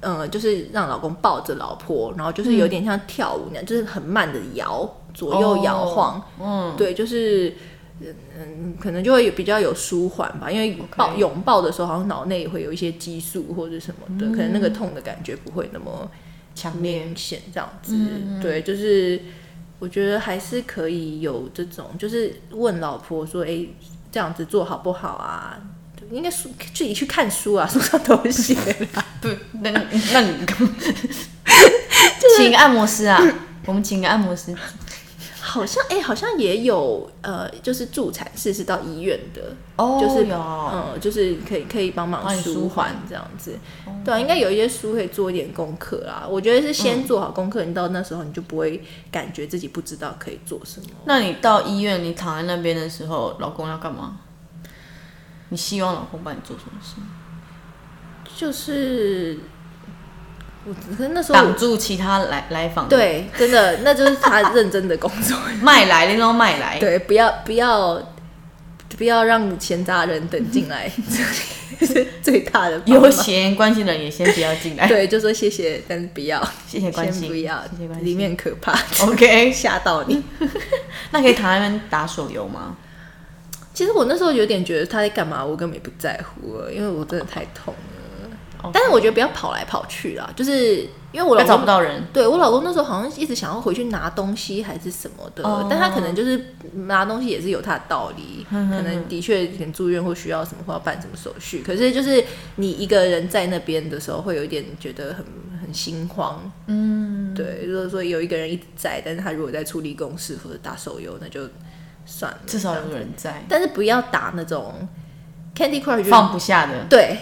[0.00, 6.22] 呃，就是让老公抱着老婆，然后就是有点像跳舞那样，就是很慢的摇，左右摇晃。
[6.40, 7.52] 嗯，对，就是
[8.00, 16.08] 嗯，可能就会有比较有舒缓吧，因为抱拥抱的时候，好像脑内也会有一些激素或者什么的，可能那个痛的感觉不会那么
[16.54, 17.04] 强烈。
[17.04, 17.96] 明显，这样子。
[18.40, 19.20] 对，就是
[19.78, 23.66] 我觉得还是可以有这种，就是问老婆说，哎、
[24.10, 25.58] 这样子做好不好啊？
[26.10, 28.54] 应该书自己去看书啊，书上都有写
[28.94, 29.04] 啦。
[29.20, 30.32] 对，那那你
[32.38, 33.20] 请个按摩师啊，
[33.66, 34.56] 我们请个按摩师。
[35.48, 43.58] 好像哎、好像也有呃，就是助产士是到医院的，哦就是有嗯，就是可以可以帮忙舒舒缓缓这样子。
[44.04, 46.26] 对啊，应该有一些书可以做一点功课啦。
[46.28, 50.88] 我觉得是先做好功课，你到那时候你就不会感觉自己不知道可以做什么。
[51.06, 54.18] 那你到医院，你躺在那边的时候，老公要干嘛？
[55.48, 56.96] 你希望老公帮你做什么事？
[58.36, 59.38] 就是
[60.64, 65.36] 我，可是那时候挡住其他来来访，对，真的那就是他认真的工作。
[65.62, 66.78] 卖来，那种卖来。
[66.78, 68.00] 对，不要不要
[68.96, 70.90] 不要让闲杂人等进来，
[71.78, 74.86] 这 是最大的帮有忙血缘关心的人也先不要进来。
[74.88, 78.08] 对，就说谢谢，但是不要，谢谢关心，不要谢谢关，心。
[78.08, 80.22] 里面可怕，OK，吓到你。
[81.12, 82.76] 那可以躺在那边打手游吗？
[83.72, 87.97] 其实我那时候有点觉得他在干嘛，我根本也不在乎了，因为我真的太痛了。
[88.72, 90.80] 但是我觉得不要跑来跑去啦，就是
[91.12, 92.02] 因为我老公找不到人。
[92.12, 95.66] 对我老公那时候好像一直想要回去拿东西还是什么的，哦。
[95.70, 96.54] 但他可能就是
[96.86, 102.24] 拿东西也是有他的道理，可能的确可能住院或需要什么或要办什么手续，可是就是
[102.56, 105.24] 你一个人在那边的时候，会有一点觉得很
[105.62, 106.40] 很心慌。
[106.66, 111.48] 嗯，对，如果说有一个人一直在，但是他如果在处理公事或者打手游，那就
[112.04, 114.88] 算了，至少有个人在，但是不要打那种
[115.54, 116.84] Candy Crush，就放不下的。
[116.88, 117.18] 对，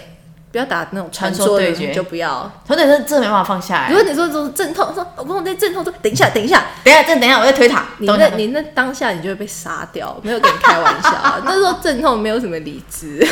[0.51, 2.51] 不要打那种传传说对决就不要。
[2.67, 3.95] 可是这这没办法放下来如。
[3.95, 7.83] 果你说这种阵痛，说老公我在阵痛，说等一下等一下，等一下，这等一下，我在推塔。
[7.97, 11.41] 你那你那当下你就会被杀掉，没有跟你开玩笑、啊。
[11.45, 13.25] 那时候阵痛没有什么理智，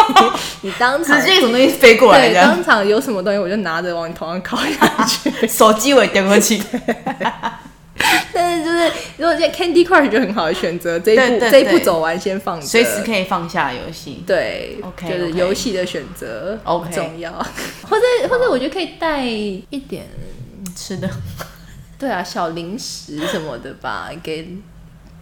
[0.62, 5.32] 你当场直接什么东西飞过来对，当场有什么东西我就拿着往你头上敲下去。
[5.48, 6.62] 手机我也丢过去。
[9.16, 14.22] 如果现在 Candy Crush 就很好的选择，这一步这一步走完先放着，随时可以放下游戏。
[14.26, 17.32] 对 OK，就是游戏的选择 OK 重要，
[17.88, 20.04] 或者或者我觉得可以带一点，
[20.76, 21.08] 吃的，
[21.98, 24.48] 对啊，小零食什么的吧，给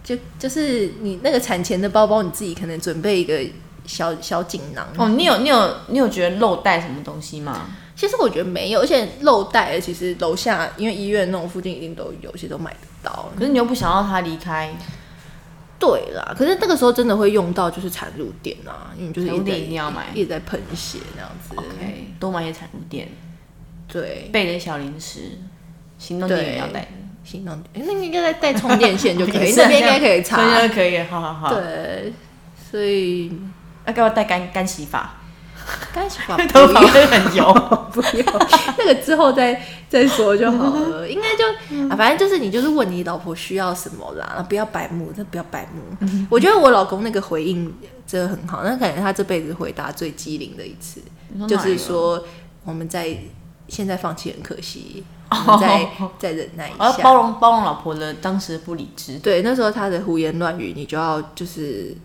[0.03, 3.39] 就就是你那个产前的包包，你自己可能准备一个
[3.85, 4.87] 小小锦囊。
[4.97, 7.67] 哦，你有你有你有觉得漏带什么东西吗？
[7.95, 12.77] 其实我觉得没有，而且漏带其实楼下因为医院那种附近一定都有，其实都买得
[13.07, 13.29] 到。
[13.37, 14.69] 可是你又不想要他离开，
[15.79, 21.55] 对啦，可是那个时候真的会用到就是产褥垫啊，因为就是一直在产乳垫一定要买一直在喷血那样子。
[21.55, 23.07] OK，多买些产褥垫，
[23.87, 25.37] 对，备点小零食，
[25.97, 26.87] 行动电源要带，
[27.23, 30.61] 行动电，那个应该再带充电线就可以， 那边应该可以插。
[30.61, 31.53] 就可以，好好好。
[31.53, 32.13] 对，
[32.71, 33.31] 所以
[33.85, 35.15] 那要不要带干干洗发？
[35.93, 37.53] 干洗发头发会很油。
[37.91, 38.25] 不用，
[38.77, 39.59] 那个之后再
[39.89, 41.07] 再说就好了。
[41.09, 41.43] 应该就
[41.89, 46.07] 啊，反正就是你就是问你老婆需要什么啦，不要白目，真不要白目。
[46.29, 47.73] 我觉得我老公那个回应
[48.05, 51.01] 真的很好，那感觉他这辈子回答最机灵的一次，
[51.47, 52.23] 就是说
[52.63, 53.17] 我们在
[53.67, 55.89] 现在放弃很可惜， 我们再
[56.19, 56.99] 再忍耐一下。
[57.01, 59.17] 包容包容老婆的当时不理智。
[59.19, 61.95] 对，那时候他的胡言乱语，你就要就是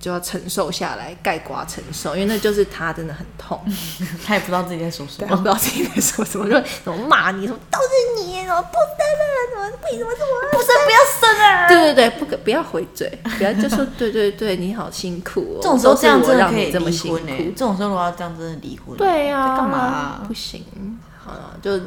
[0.00, 3.62] 就要承受下来，盖瓜承受，因为那就是他真的很痛，
[4.26, 5.42] 他也不知道自己在说什么，我不。
[5.42, 10.50] 知道自己在说什么，就怎么骂你，什么都是你，什么不生了，什么为什么是我？
[10.50, 11.68] 不生不要生啊！
[11.68, 15.58] 对对对，不可不要回嘴，不要就说对对对，你好辛苦哦。
[15.60, 17.42] 这种时候这样真的可以你这么辛离婚呢、苦。
[17.50, 18.96] 这种时候如果要这样，真的离婚。
[18.96, 20.64] 对呀、在干嘛啊不行，
[21.22, 21.78] 好了，就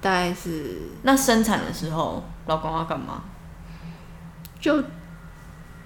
[0.00, 3.24] 大概是那生产的时候，老公要干嘛？
[4.58, 4.82] 就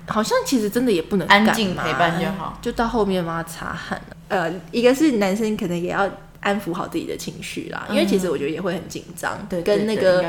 [0.06, 4.00] 好像其实真的也不能安静陪伴就好，就到后面帮他擦汗。
[4.28, 6.08] 呃，一个是男生可能也要
[6.40, 10.24] 安抚好自己的情绪啦，因为其实我觉得也会很紧张，对，对对跟那个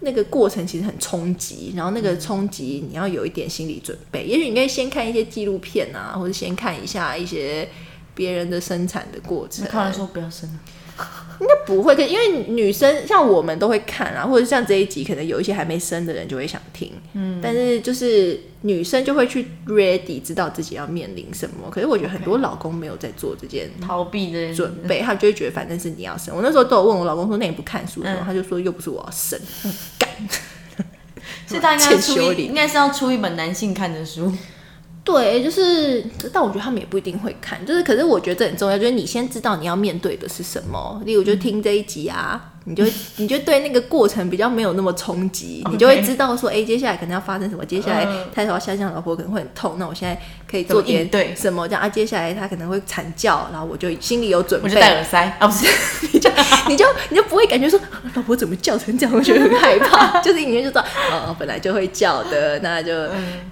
[0.00, 4.24] 那个过程其实很冲击，然后那个冲击你要有一点心理准备。
[4.24, 7.68] 也许你可以先看一些纪录片啊，或者先看一下一些
[8.14, 9.70] 别人的生产的过程那。
[9.70, 10.58] 看完说不要生了。
[11.40, 21.68] 应该不会，可因为女生像我们都会看啊，或者像这一集，可能有一些还没生的人就会想听，嗯，但是就是女生就会去 ready，知道自己要面临什么。
[21.70, 26.34] 可是我觉得很多老公没有在做这件逃避这件事准备，他就会觉得反正是你要生。
[26.34, 29.40] 我那时候都有问我老公说，那你不看书他就说又不是我要生，
[29.98, 30.08] 干。
[31.46, 34.32] 所以他应该出一， 应该是要出一本男性看的书。
[35.04, 41.02] 对，就是，但我觉得他们也不一定会看，就是，可是我觉得这很重要，就是你先知道你要面对的是什么。
[41.04, 48.24] 例如，就听这一集啊，你就会 你就对那个过程比较没有那么冲击，你就会知道说，哎、接下来可能要发生什么，接下来嗯。
[48.34, 50.18] 胎头要下降，老婆可能会很痛，那我现在
[50.50, 51.34] 可以做点对？
[51.36, 51.88] 什么这样啊？
[51.88, 54.68] 接下来他可能会惨叫，然后我就心里有准备。
[54.68, 55.22] 我就，戴耳塞。
[55.38, 55.66] 啊， 不是，
[56.12, 56.30] 你就
[56.68, 57.78] 你就你就不会感觉说
[58.14, 62.92] 老婆怎么叫成这样，我觉得很害怕，就是你就知道哦，本来就会叫的，那就、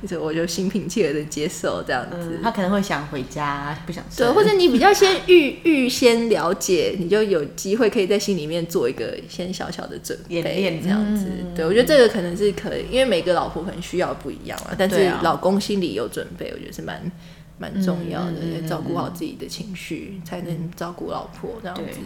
[0.09, 2.17] 就我就心平气和的接受这样子。
[2.21, 11.27] 嗯，他可能会想回家，不想对，或者你比较先预预先了解，你就有机会可以在心里面做一个先小小的准备，练这样子。
[11.29, 17.11] 嗯对我觉得这个可能是可以，因为每个老婆可能需要不一样啊，但是老公心里有准备，我觉得是蛮
[17.59, 21.99] 蛮重要的，嗯嗯嗯照顾好自己的情绪，才能照顾老婆这样子。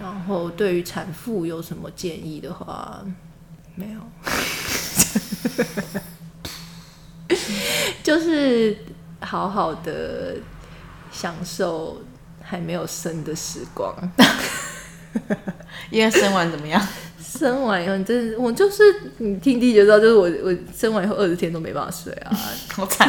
[0.00, 3.04] 然后对于产妇有什么建议的话，
[3.74, 4.00] 没有，
[8.02, 8.76] 就是
[9.20, 10.36] 好好的
[11.10, 12.02] 享受
[12.42, 13.94] 还没有生的时光。
[15.90, 16.80] 因为生完怎么样？
[17.20, 18.82] 生完以后，你真的，我就是
[19.18, 22.30] 你听第一知道，就是我我生完以后二十天都没办法睡啊。
[22.74, 23.08] 好惨。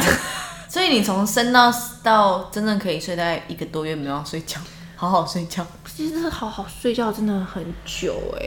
[0.68, 4.58] 所以你从生到到真正可以睡，大概一个多月没有睡觉，
[4.96, 5.64] 好好睡觉。
[5.94, 8.44] 其实好好睡觉真的很久哎、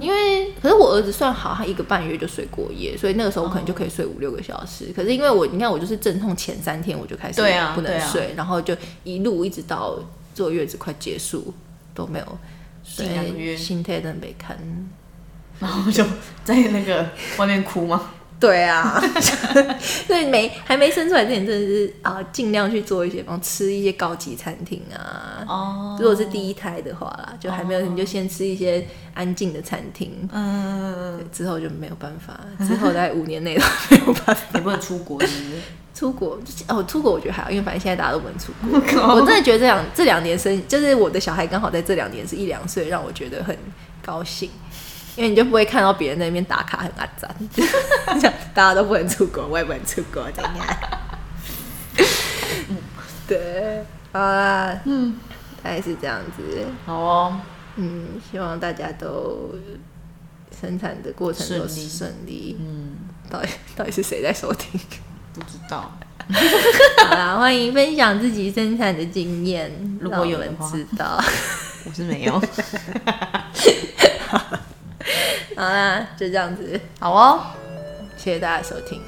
[0.00, 4.90] 因为可是我儿子算好，他一个半月就睡过夜，所以那个时候我可能就可以睡五六个小时。
[4.96, 7.42] 可是因为我你看我就是阵痛前三天我就开始
[7.74, 9.98] 不能睡，然后就一路一直到
[10.34, 11.52] 坐月子快结束
[11.94, 12.38] 都没有
[12.84, 14.56] 睡近两个月，心态真的没看。
[15.58, 16.04] 然后就
[16.44, 17.08] 在那个
[17.38, 18.10] 外面哭吗？
[18.40, 19.00] 对啊，
[19.80, 25.44] 所以没还没生出来之前，真的是啊，尽量去做一些，帮吃一些高级餐厅啊。
[25.48, 30.28] 哦，如果是第一胎的话啦，就还没有，你就先吃一些安静的餐厅。
[30.32, 35.60] 嗯，之后就没有办法， 之后在五年内都没有办法你不能出国，是不是？
[35.94, 36.38] 出国。
[36.68, 38.68] 哦，出国我觉得还好，因为反正现在大家都不能出国。
[39.14, 43.56] 我真的觉得这两这两年生，就是我的小孩刚好在这两年是一两岁，让我觉得很
[44.04, 44.50] 高兴。
[45.16, 47.32] 因为你就不会看到别人在那边打卡很阿赞，
[48.20, 50.66] 这样大家都不能出国，我也不能出国，怎样？
[53.28, 55.16] 对，好啦，嗯，
[55.62, 57.40] 大概是这样子，好哦，
[57.76, 59.54] 嗯，希望大家都
[60.60, 62.56] 生产的过程都顺利顺利。
[62.58, 62.96] 嗯，
[63.30, 64.80] 到底到底是谁在收听？
[65.34, 65.90] 不知道，
[67.08, 71.20] 好啦，欢迎分享自己生产的经验，如果有让我们的话知道。
[71.86, 72.32] 我是没有。
[75.56, 77.40] 好啦，就这样子，好哦，
[78.16, 79.00] 谢谢大家收听，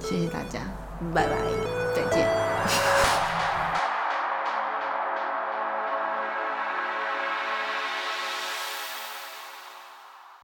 [0.00, 0.58] 谢谢大家，
[1.14, 1.36] 拜拜。
[1.94, 3.39] 再见。